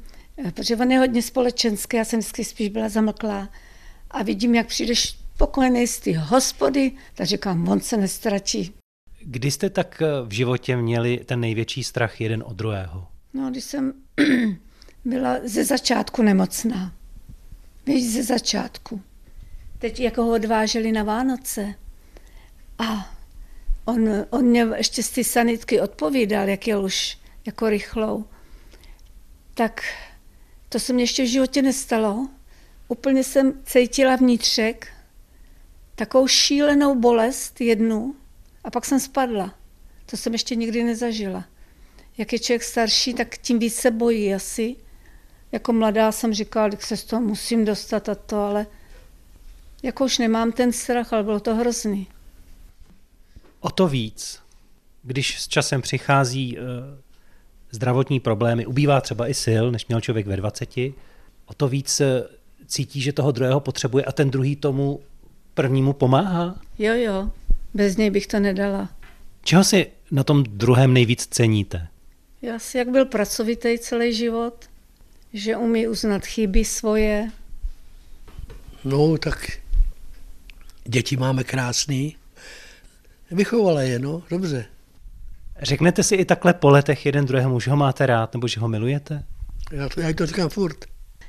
Eh, 0.47 0.53
protože 0.53 0.77
on 0.77 0.91
je 0.91 0.99
hodně 0.99 1.23
společenský, 1.23 1.97
já 1.97 2.05
jsem 2.05 2.21
vždycky 2.21 2.45
spíš 2.45 2.69
byla 2.69 2.89
zamlklá 2.89 3.49
a 4.11 4.23
vidím, 4.23 4.55
jak 4.55 4.67
přijdeš 4.67 5.19
spokojený 5.35 5.87
z 5.87 6.01
ty 6.01 6.13
hospody, 6.13 6.93
tak 7.15 7.27
říkám, 7.27 7.69
on 7.69 7.81
se 7.81 7.97
nestratí. 7.97 8.73
Kdy 9.21 9.51
jste 9.51 9.71
tak 9.71 10.03
eh, 10.03 10.07
v 10.27 10.33
životě 10.33 10.77
měli 10.77 11.21
ten 11.27 11.41
největší 11.41 11.85
strach 11.85 12.21
jeden 12.21 12.45
od 12.47 12.57
druhého? 12.57 13.09
No, 13.35 13.51
když 13.51 13.65
jsem 13.65 13.93
byla 15.05 15.37
ze 15.45 15.65
začátku 15.65 16.23
nemocná. 16.23 16.93
Víš, 17.87 18.13
ze 18.13 18.23
začátku. 18.23 19.01
Teď 19.81 20.01
jako 20.01 20.23
ho 20.23 20.33
odváželi 20.33 20.93
na 20.93 21.03
Vánoce. 21.03 21.75
A 22.79 23.17
on, 23.85 24.27
on 24.31 24.45
mě 24.45 24.67
ještě 24.77 25.03
z 25.03 25.11
té 25.11 25.25
sanitky 25.25 25.81
odpovídal, 25.81 26.49
jak 26.49 26.67
je 26.67 26.79
už 26.79 27.19
jako 27.47 27.69
rychlou. 27.71 28.25
Tak 29.55 29.83
to 30.69 30.79
se 30.79 30.93
mě 30.93 31.03
ještě 31.03 31.23
v 31.23 31.29
životě 31.31 31.63
nestalo. 31.63 32.29
Úplně 32.89 33.25
jsem 33.25 33.63
cítila 33.65 34.17
vnitřek 34.17 34.89
takovou 35.95 36.27
šílenou 36.27 36.95
bolest 36.95 37.61
jednu 37.61 38.15
a 38.65 38.71
pak 38.71 38.85
jsem 38.85 39.01
spadla. 39.01 39.55
To 40.07 40.17
jsem 40.17 40.33
ještě 40.33 40.57
nikdy 40.57 40.85
nezažila. 40.85 41.45
Jak 42.19 42.33
je 42.33 42.39
člověk 42.39 42.63
starší, 42.63 43.15
tak 43.15 43.39
tím 43.39 43.59
víc 43.59 43.75
se 43.75 43.91
bojí 43.91 44.35
asi. 44.35 44.77
Jako 45.53 45.73
mladá 45.73 46.13
jsem 46.13 46.35
říkala, 46.35 46.69
že 46.71 46.77
se 46.81 46.97
z 46.97 47.05
toho 47.05 47.23
musím 47.23 47.65
dostat 47.65 48.09
a 48.09 48.15
to, 48.15 48.37
ale 48.37 48.67
jako 49.83 50.05
už 50.05 50.19
nemám 50.19 50.53
ten 50.53 50.73
strach, 50.73 51.13
ale 51.13 51.23
bylo 51.23 51.41
to 51.41 51.55
hrozný. 51.55 52.07
O 53.61 53.71
to 53.71 53.89
víc, 53.89 54.41
když 55.03 55.41
s 55.41 55.49
časem 55.49 55.83
přichází 55.83 56.59
uh, 56.59 56.65
zdravotní 57.71 58.21
problémy, 58.21 58.67
ubývá 58.67 59.01
třeba 59.01 59.29
i 59.29 59.35
sil, 59.45 59.65
než 59.71 59.87
měl 59.87 60.01
člověk 60.01 60.27
ve 60.27 60.37
20, 60.37 60.77
o 61.47 61.55
to 61.57 61.69
víc 61.69 62.01
uh, 62.01 62.07
cítí, 62.67 63.01
že 63.01 63.13
toho 63.13 63.33
druhého 63.33 63.61
potřebuje 63.61 64.05
a 64.05 64.13
ten 64.13 64.31
druhý 64.31 64.57
tomu 64.57 65.01
prvnímu 65.55 65.93
pomáhá? 65.93 66.61
Jo, 66.79 66.95
jo, 66.95 67.31
bez 67.75 67.97
něj 67.97 68.11
bych 68.11 68.27
to 68.27 68.41
nedala. 68.41 68.89
Čeho 69.43 69.65
si 69.65 69.87
na 70.11 70.25
tom 70.25 70.43
druhém 70.43 70.93
nejvíc 70.93 71.27
ceníte? 71.27 71.89
Já 72.43 72.59
si 72.59 72.79
jak 72.79 72.89
byl 72.89 73.05
pracovitý 73.05 73.79
celý 73.79 74.15
život, 74.15 74.65
že 75.33 75.57
umí 75.57 75.89
uznat 75.89 76.27
chyby 76.27 76.65
svoje. 76.65 77.31
No, 78.85 79.19
tak 79.19 79.60
děti 80.91 81.17
máme 81.17 81.45
krásný. 81.45 82.17
Vychovala 83.31 83.83
je, 83.83 83.99
no, 83.99 84.23
dobře. 84.31 84.65
Řeknete 85.63 86.03
si 86.03 86.15
i 86.15 86.25
takhle 86.25 86.55
po 86.55 86.71
letech 86.71 87.07
jeden 87.07 87.25
druhému, 87.25 87.61
že 87.61 87.71
ho 87.71 87.77
máte 87.77 88.07
rád 88.07 88.35
nebo 88.35 88.49
že 88.49 88.61
ho 88.61 88.69
milujete? 88.69 89.25
Já 89.73 89.89
to, 89.89 90.01
já 90.01 90.13
to 90.13 90.27
říkám 90.27 90.49
furt. 90.49 90.77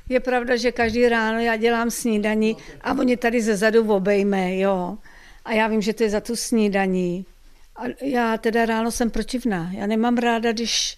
Je 0.08 0.20
pravda, 0.20 0.56
že 0.56 0.72
každý 0.72 1.08
ráno 1.08 1.40
já 1.40 1.56
dělám 1.56 1.90
snídaní 1.90 2.56
a 2.80 2.92
oni 2.92 3.16
tady 3.16 3.42
ze 3.42 3.56
zadu 3.56 3.92
obejme, 3.92 4.56
jo. 4.56 4.98
A 5.44 5.52
já 5.52 5.68
vím, 5.68 5.82
že 5.82 5.92
to 5.92 6.02
je 6.02 6.10
za 6.10 6.20
tu 6.20 6.36
snídaní. 6.36 7.26
A 7.76 7.82
já 8.00 8.36
teda 8.36 8.66
ráno 8.66 8.90
jsem 8.90 9.10
protivná. 9.10 9.70
Já 9.72 9.86
nemám 9.86 10.16
ráda, 10.16 10.52
když 10.52 10.96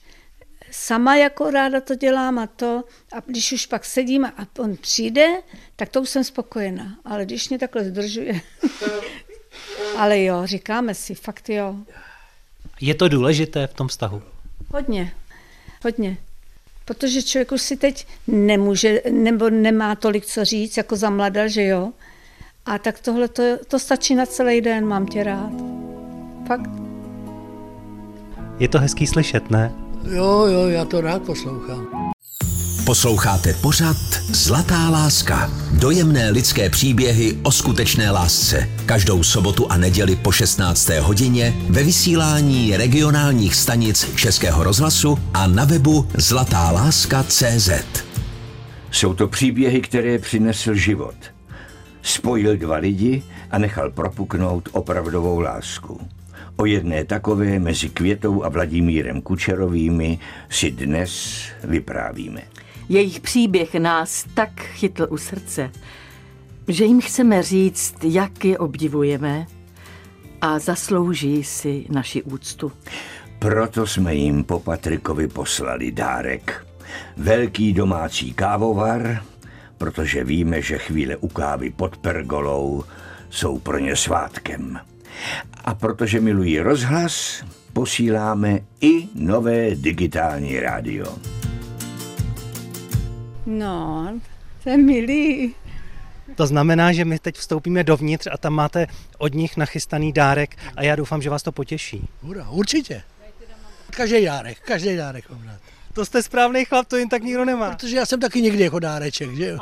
sama 0.74 1.16
jako 1.16 1.50
ráda 1.50 1.80
to 1.80 1.94
dělám 1.94 2.38
a 2.38 2.46
to. 2.46 2.84
A 3.12 3.20
když 3.26 3.52
už 3.52 3.66
pak 3.66 3.84
sedím 3.84 4.24
a 4.24 4.46
on 4.58 4.76
přijde, 4.76 5.42
tak 5.76 5.88
to 5.88 6.02
už 6.02 6.08
jsem 6.08 6.24
spokojená. 6.24 6.98
Ale 7.04 7.24
když 7.24 7.48
mě 7.48 7.58
takhle 7.58 7.84
zdržuje. 7.84 8.40
Ale 9.96 10.22
jo, 10.22 10.46
říkáme 10.46 10.94
si, 10.94 11.14
fakt 11.14 11.48
jo. 11.48 11.76
Je 12.80 12.94
to 12.94 13.08
důležité 13.08 13.66
v 13.66 13.74
tom 13.74 13.88
vztahu? 13.88 14.22
Hodně, 14.68 15.12
hodně. 15.84 16.16
Protože 16.84 17.22
člověk 17.22 17.52
už 17.52 17.62
si 17.62 17.76
teď 17.76 18.06
nemůže, 18.26 19.02
nebo 19.10 19.50
nemá 19.50 19.94
tolik 19.94 20.26
co 20.26 20.44
říct, 20.44 20.76
jako 20.76 20.96
za 20.96 21.10
mladá, 21.10 21.48
že 21.48 21.64
jo. 21.64 21.92
A 22.66 22.78
tak 22.78 23.00
tohle 23.00 23.28
to, 23.28 23.42
to 23.68 23.78
stačí 23.78 24.14
na 24.14 24.26
celý 24.26 24.60
den, 24.60 24.86
mám 24.86 25.06
tě 25.06 25.24
rád. 25.24 25.52
Fakt. 26.46 26.70
Je 28.58 28.68
to 28.68 28.78
hezký 28.78 29.06
slyšet, 29.06 29.50
ne? 29.50 29.83
Jo, 30.08 30.46
jo, 30.46 30.68
já 30.68 30.84
to 30.84 31.00
rád 31.00 31.22
poslouchám. 31.22 31.86
Posloucháte 32.86 33.54
pořad 33.62 33.96
Zlatá 34.32 34.90
láska. 34.90 35.50
Dojemné 35.72 36.30
lidské 36.30 36.70
příběhy 36.70 37.38
o 37.42 37.52
skutečné 37.52 38.10
lásce. 38.10 38.68
Každou 38.86 39.22
sobotu 39.22 39.72
a 39.72 39.76
neděli 39.76 40.16
po 40.16 40.32
16. 40.32 40.88
hodině 40.88 41.54
ve 41.70 41.82
vysílání 41.82 42.76
regionálních 42.76 43.54
stanic 43.54 44.14
Českého 44.16 44.64
rozhlasu 44.64 45.18
a 45.34 45.46
na 45.46 45.64
webu 45.64 46.08
zlatáláska.cz. 46.14 47.70
Jsou 48.90 49.14
to 49.14 49.28
příběhy, 49.28 49.80
které 49.80 50.18
přinesl 50.18 50.74
život. 50.74 51.16
Spojil 52.02 52.56
dva 52.56 52.76
lidi 52.76 53.22
a 53.50 53.58
nechal 53.58 53.90
propuknout 53.90 54.68
opravdovou 54.72 55.40
lásku. 55.40 56.00
O 56.56 56.66
jedné 56.66 57.04
takové 57.04 57.58
mezi 57.58 57.88
Květou 57.88 58.44
a 58.44 58.48
Vladimírem 58.48 59.22
Kučerovými 59.22 60.18
si 60.48 60.70
dnes 60.70 61.42
vyprávíme. 61.64 62.42
Jejich 62.88 63.20
příběh 63.20 63.74
nás 63.74 64.26
tak 64.34 64.60
chytl 64.60 65.06
u 65.10 65.16
srdce, 65.16 65.70
že 66.68 66.84
jim 66.84 67.00
chceme 67.00 67.42
říct, 67.42 67.94
jak 68.04 68.44
je 68.44 68.58
obdivujeme 68.58 69.46
a 70.40 70.58
zaslouží 70.58 71.44
si 71.44 71.86
naši 71.90 72.22
úctu. 72.22 72.72
Proto 73.38 73.86
jsme 73.86 74.14
jim 74.14 74.44
po 74.44 74.60
Patrikovi 74.60 75.28
poslali 75.28 75.92
dárek. 75.92 76.66
Velký 77.16 77.72
domácí 77.72 78.32
kávovar, 78.32 79.22
protože 79.78 80.24
víme, 80.24 80.62
že 80.62 80.78
chvíle 80.78 81.16
u 81.16 81.28
kávy 81.28 81.70
pod 81.70 81.96
pergolou 81.96 82.84
jsou 83.30 83.58
pro 83.58 83.78
ně 83.78 83.96
svátkem. 83.96 84.80
A 85.64 85.74
protože 85.74 86.20
milují 86.20 86.58
rozhlas, 86.60 87.44
posíláme 87.72 88.60
i 88.80 89.08
nové 89.14 89.74
digitální 89.74 90.60
rádio. 90.60 91.18
No, 93.46 94.20
to 94.64 94.70
je 94.70 94.78
milý. 94.78 95.54
To 96.36 96.46
znamená, 96.46 96.92
že 96.92 97.04
my 97.04 97.18
teď 97.18 97.36
vstoupíme 97.36 97.84
dovnitř 97.84 98.28
a 98.32 98.38
tam 98.38 98.52
máte 98.52 98.86
od 99.18 99.34
nich 99.34 99.56
nachystaný 99.56 100.12
dárek 100.12 100.56
a 100.76 100.82
já 100.82 100.96
doufám, 100.96 101.22
že 101.22 101.30
vás 101.30 101.42
to 101.42 101.52
potěší. 101.52 102.08
Hurá, 102.22 102.48
určitě. 102.50 103.02
Každý 103.90 104.24
dárek, 104.24 104.60
každý 104.60 104.96
dárek 104.96 105.30
mám 105.30 105.42
rád. 105.46 105.60
To 105.92 106.04
jste 106.04 106.22
správný 106.22 106.64
chlap, 106.64 106.88
to 106.88 106.96
jen 106.96 107.08
tak 107.08 107.22
nikdo 107.22 107.44
nemá. 107.44 107.70
Protože 107.70 107.96
já 107.96 108.06
jsem 108.06 108.20
taky 108.20 108.42
někdy 108.42 108.64
jako 108.64 108.78
dáreček, 108.78 109.34
že 109.34 109.46
jo? 109.46 109.58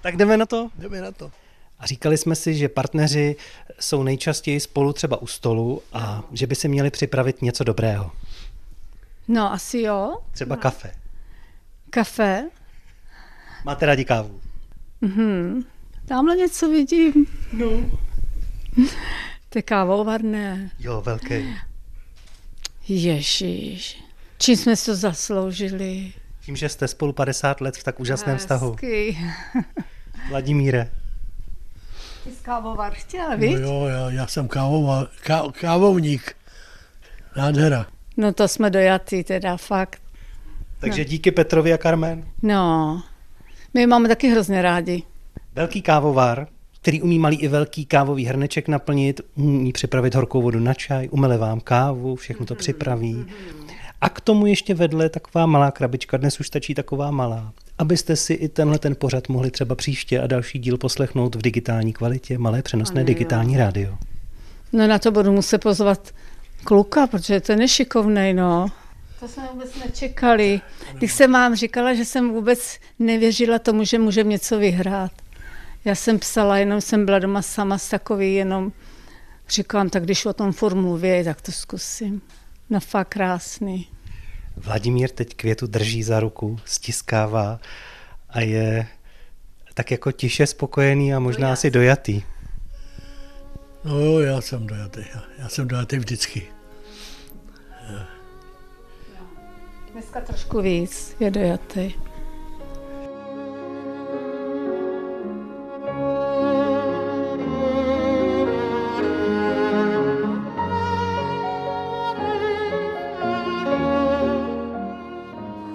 Tak 0.00 0.16
jdeme 0.16 0.36
na 0.36 0.46
to. 0.46 0.68
Jdeme 0.78 1.00
na 1.00 1.12
to. 1.12 1.30
A 1.78 1.86
říkali 1.86 2.18
jsme 2.18 2.34
si, 2.34 2.54
že 2.54 2.68
partneři 2.68 3.36
jsou 3.80 4.02
nejčastěji 4.02 4.60
spolu 4.60 4.92
třeba 4.92 5.22
u 5.22 5.26
stolu 5.26 5.82
a 5.92 6.22
že 6.32 6.46
by 6.46 6.54
si 6.54 6.68
měli 6.68 6.90
připravit 6.90 7.42
něco 7.42 7.64
dobrého. 7.64 8.10
No, 9.28 9.52
asi 9.52 9.78
jo. 9.80 10.16
Třeba 10.32 10.56
kafe. 10.56 10.92
Kafe. 11.90 12.50
Máte 13.64 13.86
rádi 13.86 14.04
kávu? 14.04 14.40
Mhm. 15.00 15.64
Tamhle 16.06 16.36
něco 16.36 16.68
vidím. 16.68 17.26
No. 17.52 17.70
To 19.48 19.58
je 19.58 19.62
kávovar, 19.62 20.22
ne. 20.22 20.70
Jo, 20.78 21.00
velký. 21.00 21.54
Ježíš. 22.88 24.02
Čím 24.38 24.56
jsme 24.56 24.76
to 24.76 24.96
zasloužili? 24.96 26.12
Tím, 26.40 26.56
že 26.56 26.68
jste 26.68 26.88
spolu 26.88 27.12
50 27.12 27.60
let 27.60 27.76
v 27.76 27.84
tak 27.84 28.00
úžasném 28.00 28.38
vztahu. 28.38 28.70
Hezky. 28.70 29.18
Vladimíre, 30.28 30.90
Ty 32.24 32.30
jsi 32.30 32.36
kávovar 32.42 32.92
chtěl, 32.94 33.30
No 33.30 33.36
víš? 33.38 33.56
jo, 33.60 33.84
já, 33.86 34.10
já 34.10 34.26
jsem 34.26 34.48
kávova, 34.48 35.06
ká, 35.22 35.42
kávovník. 35.60 36.36
Nádhera. 37.36 37.86
No 38.16 38.32
to 38.32 38.48
jsme 38.48 38.70
dojatý 38.70 39.24
teda, 39.24 39.56
fakt. 39.56 40.00
takže 40.80 41.04
díky 41.04 41.30
Petrovi 41.30 41.72
a 41.72 41.78
Carmen. 41.78 42.24
No, 42.42 43.02
my 43.74 43.86
máme 43.86 44.08
taky 44.08 44.28
hrozně 44.28 44.62
rádi. 44.62 45.02
Velký 45.54 45.82
kávovar, 45.82 46.46
který 46.80 47.02
umí 47.02 47.18
malý 47.18 47.36
i 47.40 47.48
velký 47.48 47.86
kávový 47.86 48.24
hrneček 48.26 48.68
naplnit, 48.68 49.20
umí 49.34 49.72
připravit 49.72 50.14
horkou 50.14 50.42
vodu 50.42 50.60
na 50.60 50.74
čaj, 50.74 51.08
umele 51.10 51.38
vám 51.38 51.60
kávu, 51.60 52.16
všechno 52.16 52.46
to 52.46 52.54
připraví. 52.54 53.26
A 54.00 54.08
k 54.08 54.20
tomu 54.20 54.46
ještě 54.46 54.74
vedle 54.74 55.08
taková 55.08 55.46
malá 55.46 55.70
krabička, 55.70 56.16
dnes 56.16 56.40
už 56.40 56.46
stačí 56.46 56.74
taková 56.74 57.10
malá, 57.10 57.52
abyste 57.78 58.16
si 58.16 58.32
i 58.32 58.48
tenhle 58.48 58.78
ten 58.78 58.94
pořad 58.94 59.28
mohli 59.28 59.50
třeba 59.50 59.74
příště 59.74 60.20
a 60.20 60.26
další 60.26 60.58
díl 60.58 60.78
poslechnout 60.78 61.34
v 61.34 61.42
digitální 61.42 61.92
kvalitě, 61.92 62.38
malé 62.38 62.62
přenosné 62.62 63.04
digitální 63.04 63.56
rádio. 63.56 63.98
No 64.72 64.86
na 64.86 64.98
to 64.98 65.10
budu 65.10 65.32
muset 65.32 65.58
pozvat 65.58 66.14
kluka, 66.64 67.06
protože 67.06 67.40
to 67.40 67.52
je 67.52 67.56
nešikovnej, 67.56 68.34
no. 68.34 68.66
To 69.20 69.28
jsme 69.28 69.48
vůbec 69.52 69.74
nečekali. 69.84 70.60
Když 70.94 71.12
jsem 71.12 71.32
vám 71.32 71.54
říkala, 71.54 71.94
že 71.94 72.04
jsem 72.04 72.30
vůbec 72.30 72.78
nevěřila 72.98 73.58
tomu, 73.58 73.84
že 73.84 73.98
můžeme 73.98 74.30
něco 74.30 74.58
vyhrát. 74.58 75.12
Já 75.84 75.94
jsem 75.94 76.18
psala, 76.18 76.58
jenom 76.58 76.80
jsem 76.80 77.04
byla 77.04 77.18
doma 77.18 77.42
sama 77.42 77.78
s 77.78 77.88
takový, 77.88 78.34
jenom 78.34 78.72
říkám, 79.48 79.90
tak 79.90 80.02
když 80.04 80.26
o 80.26 80.32
tom 80.32 80.52
furt 80.52 80.74
mluví, 80.74 81.24
tak 81.24 81.40
to 81.40 81.52
zkusím. 81.52 82.22
No 82.70 82.80
fakt 82.80 83.08
krásný. 83.08 83.86
Vladimír 84.56 85.10
teď 85.10 85.34
květu 85.34 85.66
drží 85.66 86.02
za 86.02 86.20
ruku, 86.20 86.58
stiskává 86.64 87.60
a 88.28 88.40
je 88.40 88.86
tak 89.74 89.90
jako 89.90 90.12
tiše 90.12 90.46
spokojený 90.46 91.14
a 91.14 91.18
možná 91.18 91.52
asi 91.52 91.70
dojatý. 91.70 92.22
No 93.84 93.98
jo, 93.98 94.18
já 94.18 94.40
jsem 94.40 94.66
dojatý. 94.66 95.00
Já, 95.14 95.22
já 95.38 95.48
jsem 95.48 95.68
dojatý 95.68 95.96
vždycky. 95.96 96.46
Dneska 99.92 100.20
trošku 100.20 100.62
víc 100.62 101.16
je 101.20 101.30
dojatý. 101.30 101.92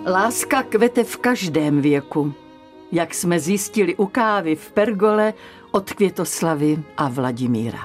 Láska 0.09 0.63
kvete 0.63 1.03
v 1.03 1.17
každém 1.17 1.81
věku. 1.81 2.33
Jak 2.91 3.13
jsme 3.13 3.39
zjistili 3.39 3.95
u 3.95 4.05
kávy 4.05 4.55
v 4.55 4.71
Pergole 4.71 5.33
od 5.71 5.93
Květoslavy 5.93 6.83
a 6.97 7.09
Vladimíra. 7.09 7.79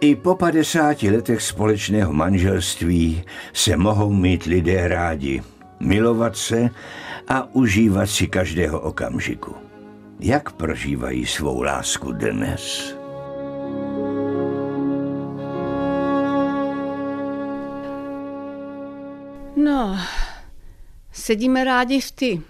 I 0.00 0.16
po 0.16 0.34
50 0.34 1.02
letech 1.02 1.42
společného 1.42 2.12
manželství 2.12 3.24
se 3.52 3.76
mohou 3.76 4.12
mít 4.12 4.44
lidé 4.44 4.88
rádi, 4.88 5.42
milovat 5.80 6.36
se 6.36 6.70
a 7.28 7.54
užívat 7.54 8.10
si 8.10 8.26
každého 8.26 8.80
okamžiku. 8.80 9.54
Jak 10.20 10.52
prožívají 10.52 11.26
svou 11.26 11.62
lásku 11.62 12.12
dnes? 12.12 12.94
No, 19.56 19.98
sedíme 21.12 21.64
rádi 21.64 22.00
v 22.00 22.12
ty 22.12 22.42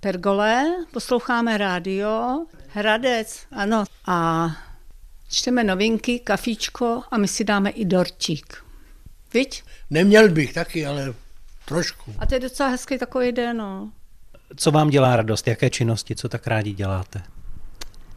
pergole, 0.00 0.76
posloucháme 0.92 1.58
rádio, 1.58 2.44
Hradec, 2.68 3.46
ano. 3.52 3.84
A 4.06 4.48
čteme 5.30 5.64
novinky, 5.64 6.18
kafíčko 6.18 7.02
a 7.10 7.18
my 7.18 7.28
si 7.28 7.44
dáme 7.44 7.70
i 7.70 7.84
dortík. 7.84 8.64
Viď? 9.34 9.62
Neměl 9.90 10.28
bych 10.28 10.52
taky, 10.52 10.86
ale 10.86 11.14
trošku. 11.64 12.14
A 12.18 12.26
to 12.26 12.34
je 12.34 12.40
docela 12.40 12.68
hezký 12.68 12.98
takový 12.98 13.32
den, 13.32 13.56
no. 13.56 13.92
Co 14.56 14.70
vám 14.70 14.90
dělá 14.90 15.16
radost? 15.16 15.48
Jaké 15.48 15.70
činnosti? 15.70 16.16
Co 16.16 16.28
tak 16.28 16.46
rádi 16.46 16.72
děláte? 16.72 17.22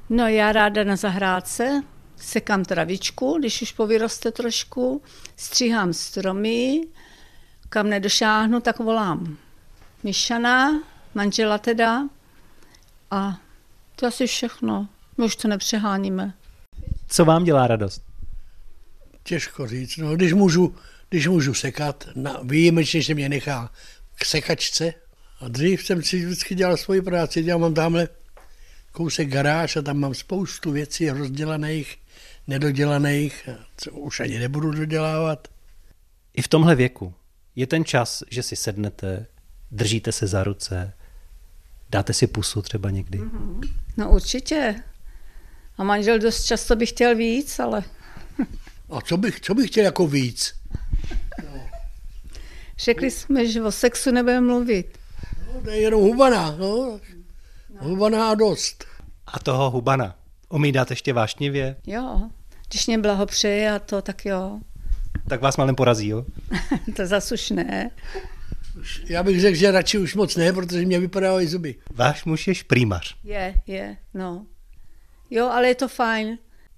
No 0.10 0.28
já 0.28 0.52
ráda 0.52 0.84
na 0.84 0.96
zahrádce, 0.96 1.84
sekám 2.16 2.66
travičku, 2.66 3.38
když 3.40 3.62
už 3.62 3.72
povyroste 3.72 4.32
trošku, 4.32 5.02
stříhám 5.36 5.94
stromy, 5.94 6.82
kam 7.72 7.90
nedošáhnu, 7.90 8.60
tak 8.60 8.80
volám 8.80 9.38
Myšana, 10.04 10.84
manžela 11.16 11.58
teda 11.58 12.10
a 13.12 13.40
to 13.96 14.08
asi 14.08 14.28
všechno. 14.28 14.88
My 15.18 15.26
už 15.26 15.36
to 15.36 15.48
nepřeháníme. 15.48 16.34
Co 17.08 17.26
vám 17.26 17.44
dělá 17.44 17.68
radost? 17.68 18.04
Těžko 19.24 19.68
říct. 19.68 19.98
No, 19.98 20.16
když 20.16 20.34
můžu, 20.34 20.76
když 21.10 21.28
můžu 21.28 21.54
sekat, 21.54 22.08
na, 22.16 22.40
výjimečně, 22.44 23.02
že 23.02 23.16
mě 23.16 23.30
nechá 23.30 23.72
k 24.16 24.26
sekačce. 24.26 24.94
A 25.40 25.48
dřív 25.48 25.86
jsem 25.86 26.04
si 26.04 26.26
vždycky 26.26 26.56
dělal 26.56 26.78
svoji 26.78 27.02
práci. 27.02 27.44
Já 27.46 27.58
mám 27.58 27.74
tamhle 27.74 28.08
kousek 28.92 29.30
garáž 29.30 29.76
a 29.76 29.82
tam 29.82 29.98
mám 29.98 30.14
spoustu 30.14 30.72
věcí 30.72 31.10
rozdělaných, 31.10 31.98
nedodělaných, 32.48 33.50
co 33.78 33.92
už 33.92 34.20
ani 34.20 34.40
nebudu 34.40 34.72
dodělávat. 34.72 35.48
I 36.34 36.42
v 36.42 36.48
tomhle 36.48 36.76
věku 36.76 37.14
je 37.56 37.68
ten 37.68 37.86
čas, 37.86 38.24
že 38.32 38.44
si 38.44 38.56
sednete, 38.56 39.26
držíte 39.72 40.12
se 40.12 40.28
za 40.28 40.44
ruce, 40.44 40.94
dáte 41.90 42.14
si 42.14 42.28
pusu 42.28 42.62
třeba 42.62 42.90
někdy. 42.90 43.20
Mm-hmm. 43.20 43.74
No 43.98 44.12
určitě. 44.12 44.76
A 45.78 45.84
manžel 45.84 46.20
dost 46.20 46.44
často 46.44 46.76
by 46.76 46.86
chtěl 46.86 47.16
víc, 47.16 47.60
ale... 47.60 47.84
A 48.90 49.02
co 49.02 49.18
bych, 49.18 49.40
co 49.42 49.54
bych 49.54 49.70
chtěl 49.70 49.86
jako 49.86 50.08
víc? 50.08 50.54
Řekli 52.80 53.12
jsme, 53.12 53.48
že 53.48 53.62
o 53.62 53.72
sexu 53.72 54.12
nebudeme 54.12 54.48
mluvit. 54.48 54.98
No, 55.54 55.62
to 55.62 55.70
je 55.70 55.82
jenom 55.82 56.02
hubaná, 56.02 56.52
no. 56.52 57.00
Hubaná 57.80 58.30
a 58.30 58.36
dost. 58.36 58.86
A 59.28 59.40
toho 59.40 59.72
hubana 59.72 60.16
umí 60.50 60.72
dát 60.72 60.90
ještě 60.90 61.14
vášnivě? 61.14 61.76
Jo, 61.86 62.30
když 62.70 62.88
mě 62.88 62.98
blahopřeje 62.98 63.72
a 63.72 63.80
to, 63.80 64.02
tak 64.02 64.26
jo. 64.26 64.60
Tak 65.28 65.42
vás 65.42 65.58
malem 65.58 65.76
porazí, 65.76 66.08
jo? 66.08 66.26
to 66.96 67.08
zas 67.08 67.32
už 67.32 67.50
ne. 67.50 67.92
Já 69.06 69.24
bych 69.24 69.42
řekl, 69.42 69.58
že 69.58 69.72
radši 69.72 69.98
už 69.98 70.16
moc 70.16 70.36
ne, 70.36 70.54
protože 70.54 70.86
mě 70.86 71.00
vypadávají 71.00 71.48
zuby. 71.48 71.76
Váš 71.96 72.26
muž 72.26 72.48
je 72.48 72.56
šprýmař. 72.56 73.16
Je, 73.24 73.56
je, 73.68 73.98
no. 74.14 74.46
Jo, 75.30 75.50
ale 75.50 75.68
je 75.68 75.76
to 75.76 75.88
fajn. 75.88 76.38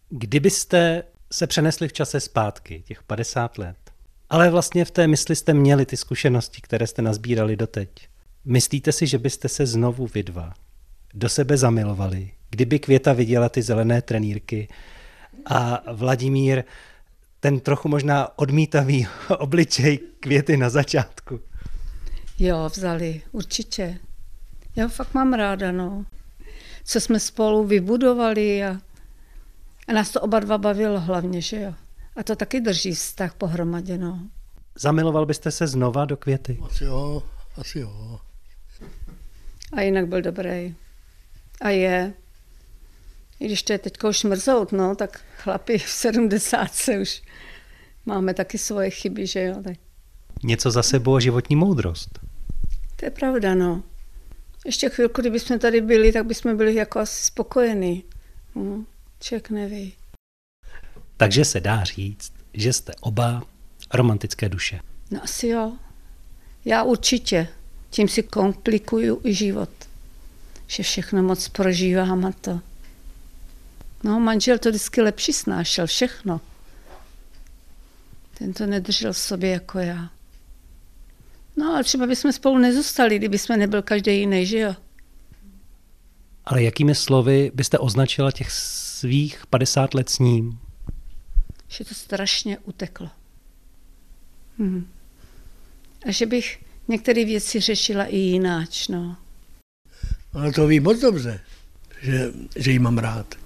Kdybyste 0.09 1.03
se 1.31 1.47
přenesli 1.47 1.87
v 1.87 1.93
čase 1.93 2.19
zpátky, 2.19 2.83
těch 2.87 3.03
50 3.03 3.57
let, 3.57 3.77
ale 4.29 4.49
vlastně 4.49 4.85
v 4.85 4.91
té 4.91 5.07
mysli 5.07 5.35
jste 5.35 5.53
měli 5.53 5.85
ty 5.85 5.97
zkušenosti, 5.97 6.61
které 6.61 6.87
jste 6.87 7.01
nazbírali 7.01 7.55
doteď. 7.55 7.89
Myslíte 8.45 8.91
si, 8.91 9.07
že 9.07 9.17
byste 9.17 9.49
se 9.49 9.65
znovu 9.65 10.07
vy 10.07 10.23
dva 10.23 10.53
do 11.13 11.29
sebe 11.29 11.57
zamilovali, 11.57 12.31
kdyby 12.49 12.79
Květa 12.79 13.13
viděla 13.13 13.49
ty 13.49 13.61
zelené 13.61 14.01
trenýrky 14.01 14.67
a 15.45 15.83
Vladimír 15.93 16.63
ten 17.43 17.59
trochu 17.59 17.89
možná 17.89 18.39
odmítavý 18.39 19.07
obličej 19.37 19.99
Květy 20.19 20.57
na 20.57 20.69
začátku? 20.69 21.39
Jo, 22.39 22.69
vzali, 22.75 23.21
určitě. 23.31 23.99
Já 24.75 24.87
fakt 24.87 25.13
mám 25.13 25.33
ráda, 25.33 25.71
no. 25.71 26.05
Co 26.83 26.99
jsme 26.99 27.19
spolu 27.19 27.63
vybudovali 27.63 28.63
a, 28.63 28.77
a 29.87 29.93
nás 29.93 30.09
to 30.09 30.21
oba 30.21 30.39
dva 30.39 30.57
bavilo 30.57 30.99
hlavně, 30.99 31.41
že 31.41 31.61
jo. 31.61 31.73
A 32.15 32.23
to 32.23 32.35
taky 32.35 32.61
drží 32.61 32.93
vztah 32.95 33.33
pohromadě, 33.33 33.97
no. 33.97 34.19
Zamiloval 34.75 35.25
byste 35.25 35.51
se 35.51 35.67
znova 35.67 36.05
do 36.05 36.17
květy? 36.17 36.59
Asi 36.65 36.83
jo, 36.83 37.23
asi 37.57 37.79
jo. 37.79 38.19
A 39.73 39.81
jinak 39.81 40.07
byl 40.07 40.21
dobrý. 40.21 40.75
A 41.61 41.69
je. 41.69 42.13
I 43.43 43.45
když 43.45 43.63
to 43.63 43.73
je 43.73 43.79
teď 43.79 44.03
už 44.03 44.23
mrzout, 44.23 44.71
no, 44.71 44.95
tak 44.95 45.21
chlapi 45.37 45.77
v 45.77 45.89
70 45.89 46.73
se 46.73 46.99
už 46.99 47.21
máme 48.05 48.33
taky 48.33 48.57
svoje 48.57 48.89
chyby, 48.89 49.27
že 49.27 49.41
jo. 49.41 49.55
Tak. 49.63 49.77
Něco 50.43 50.71
za 50.71 50.83
sebou 50.83 51.15
a 51.15 51.19
životní 51.19 51.55
moudrost. 51.55 52.19
To 52.95 53.05
je 53.05 53.11
pravda, 53.11 53.55
no. 53.55 53.83
Ještě 54.65 54.89
chvilku, 54.89 55.21
kdyby 55.21 55.39
jsme 55.39 55.59
tady 55.59 55.81
byli, 55.81 56.11
tak 56.11 56.25
bychom 56.25 56.57
byli 56.57 56.75
jako 56.75 56.99
asi 56.99 57.23
spokojení. 57.23 58.03
Hm, 58.55 58.85
člověk 59.19 59.49
neví. 59.49 59.93
Takže 61.17 61.45
se 61.45 61.59
dá 61.59 61.83
říct, 61.83 62.33
že 62.53 62.73
jste 62.73 62.93
oba 63.01 63.43
romantické 63.93 64.49
duše. 64.49 64.79
No 65.11 65.23
asi 65.23 65.47
jo. 65.47 65.71
Já 66.65 66.83
určitě. 66.83 67.47
Tím 67.89 68.07
si 68.07 68.23
komplikuju 68.23 69.21
i 69.23 69.33
život. 69.33 69.69
Že 70.67 70.83
všechno 70.83 71.23
moc 71.23 71.47
prožívám 71.47 72.25
a 72.25 72.31
to. 72.31 72.59
No, 74.03 74.19
manžel 74.19 74.57
to 74.57 74.69
vždycky 74.69 75.01
lepší 75.01 75.33
snášel, 75.33 75.87
všechno. 75.87 76.41
Ten 78.37 78.53
to 78.53 78.65
nedržel 78.65 79.13
v 79.13 79.17
sobě 79.17 79.49
jako 79.49 79.79
já. 79.79 80.09
No, 81.55 81.73
ale 81.73 81.83
třeba 81.83 82.07
bychom 82.07 82.31
spolu 82.31 82.57
nezůstali, 82.57 83.17
kdyby 83.17 83.37
jsme 83.37 83.57
nebyl 83.57 83.81
každý 83.81 84.19
jiný, 84.19 84.45
že 84.45 84.59
jo? 84.59 84.75
Ale 86.45 86.63
jakými 86.63 86.95
slovy 86.95 87.51
byste 87.53 87.79
označila 87.79 88.31
těch 88.31 88.51
svých 88.51 89.47
50 89.47 89.93
let 89.93 90.09
s 90.09 90.19
ním? 90.19 90.59
Že 91.67 91.85
to 91.85 91.95
strašně 91.95 92.57
uteklo. 92.59 93.09
Hm. 94.59 94.87
A 96.05 96.11
že 96.11 96.25
bych 96.25 96.59
některé 96.87 97.25
věci 97.25 97.59
řešila 97.59 98.05
i 98.05 98.17
jináč, 98.17 98.87
no. 98.87 99.17
Ale 100.33 100.51
to 100.51 100.67
ví 100.67 100.79
moc 100.79 100.99
dobře, 100.99 101.39
že, 102.01 102.31
že 102.55 102.71
jí 102.71 102.79
mám 102.79 102.97
rád. 102.97 103.42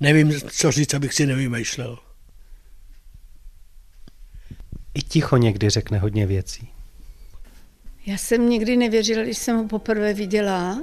Nevím, 0.00 0.40
co 0.40 0.70
říct, 0.70 0.94
abych 0.94 1.14
si 1.14 1.26
nevymýšlel. 1.26 1.98
I 4.94 5.02
ticho 5.02 5.36
někdy 5.36 5.70
řekne 5.70 5.98
hodně 5.98 6.26
věcí. 6.26 6.68
Já 8.06 8.16
jsem 8.16 8.48
nikdy 8.48 8.76
nevěřila, 8.76 9.22
když 9.22 9.38
jsem 9.38 9.56
ho 9.56 9.68
poprvé 9.68 10.14
viděla, 10.14 10.82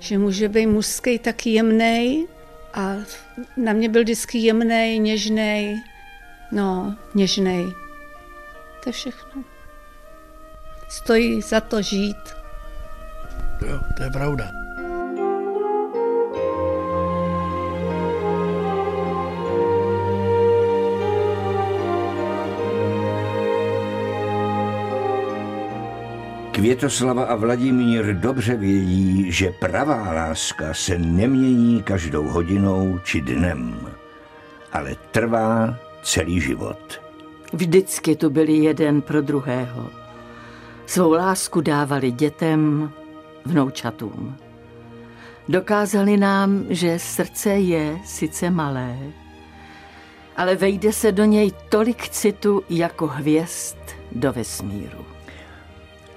že 0.00 0.18
může 0.18 0.48
být 0.48 0.66
mužský 0.66 1.18
tak 1.18 1.46
jemný 1.46 2.26
a 2.74 2.96
na 3.56 3.72
mě 3.72 3.88
byl 3.88 4.02
vždycky 4.02 4.38
jemný, 4.38 4.98
něžný, 4.98 5.82
no, 6.52 6.96
něžný. 7.14 7.72
To 8.82 8.88
je 8.88 8.92
všechno. 8.92 9.44
Stojí 10.88 11.42
za 11.42 11.60
to 11.60 11.82
žít. 11.82 12.41
Jo, 13.66 13.80
to 13.94 14.02
je 14.02 14.10
pravda. 14.10 14.44
Květoslava 26.52 27.24
a 27.24 27.34
Vladimír 27.36 28.14
dobře 28.14 28.56
vědí, 28.56 29.32
že 29.32 29.50
pravá 29.50 30.12
láska 30.12 30.74
se 30.74 30.98
nemění 30.98 31.82
každou 31.82 32.24
hodinou 32.28 32.98
či 33.04 33.20
dnem, 33.20 33.88
ale 34.72 34.96
trvá 35.10 35.74
celý 36.02 36.40
život. 36.40 37.00
Vždycky 37.52 38.16
tu 38.16 38.30
byli 38.30 38.52
jeden 38.52 39.02
pro 39.02 39.22
druhého. 39.22 39.90
Svou 40.86 41.12
lásku 41.12 41.60
dávali 41.60 42.10
dětem, 42.10 42.90
vnoučatům. 43.44 44.36
Dokázali 45.48 46.16
nám, 46.16 46.64
že 46.68 46.98
srdce 46.98 47.50
je 47.50 47.98
sice 48.04 48.50
malé, 48.50 48.96
ale 50.36 50.56
vejde 50.56 50.92
se 50.92 51.12
do 51.12 51.24
něj 51.24 51.52
tolik 51.68 52.08
citu 52.08 52.62
jako 52.70 53.06
hvězd 53.06 53.76
do 54.12 54.32
vesmíru. 54.32 55.04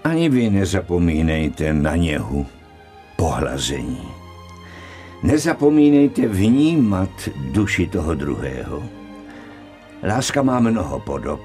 Ani 0.03 0.29
vy 0.29 0.49
nezapomínejte 0.49 1.73
na 1.73 1.95
něhu, 1.95 2.45
pohlazení. 3.15 4.07
Nezapomínejte 5.23 6.27
vnímat 6.27 7.29
duši 7.51 7.87
toho 7.87 8.15
druhého. 8.15 8.83
Láska 10.03 10.41
má 10.41 10.59
mnoho 10.59 10.99
podob 10.99 11.41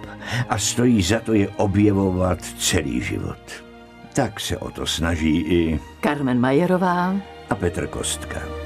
a 0.48 0.58
stojí 0.58 1.02
za 1.02 1.20
to 1.20 1.32
je 1.32 1.48
objevovat 1.48 2.38
celý 2.58 3.00
život. 3.00 3.69
Tak 4.12 4.40
se 4.40 4.58
o 4.58 4.70
to 4.70 4.86
snaží 4.86 5.36
i 5.40 5.80
Carmen 6.02 6.40
Majerová 6.40 7.14
a 7.50 7.54
Petr 7.54 7.86
Kostka. 7.86 8.59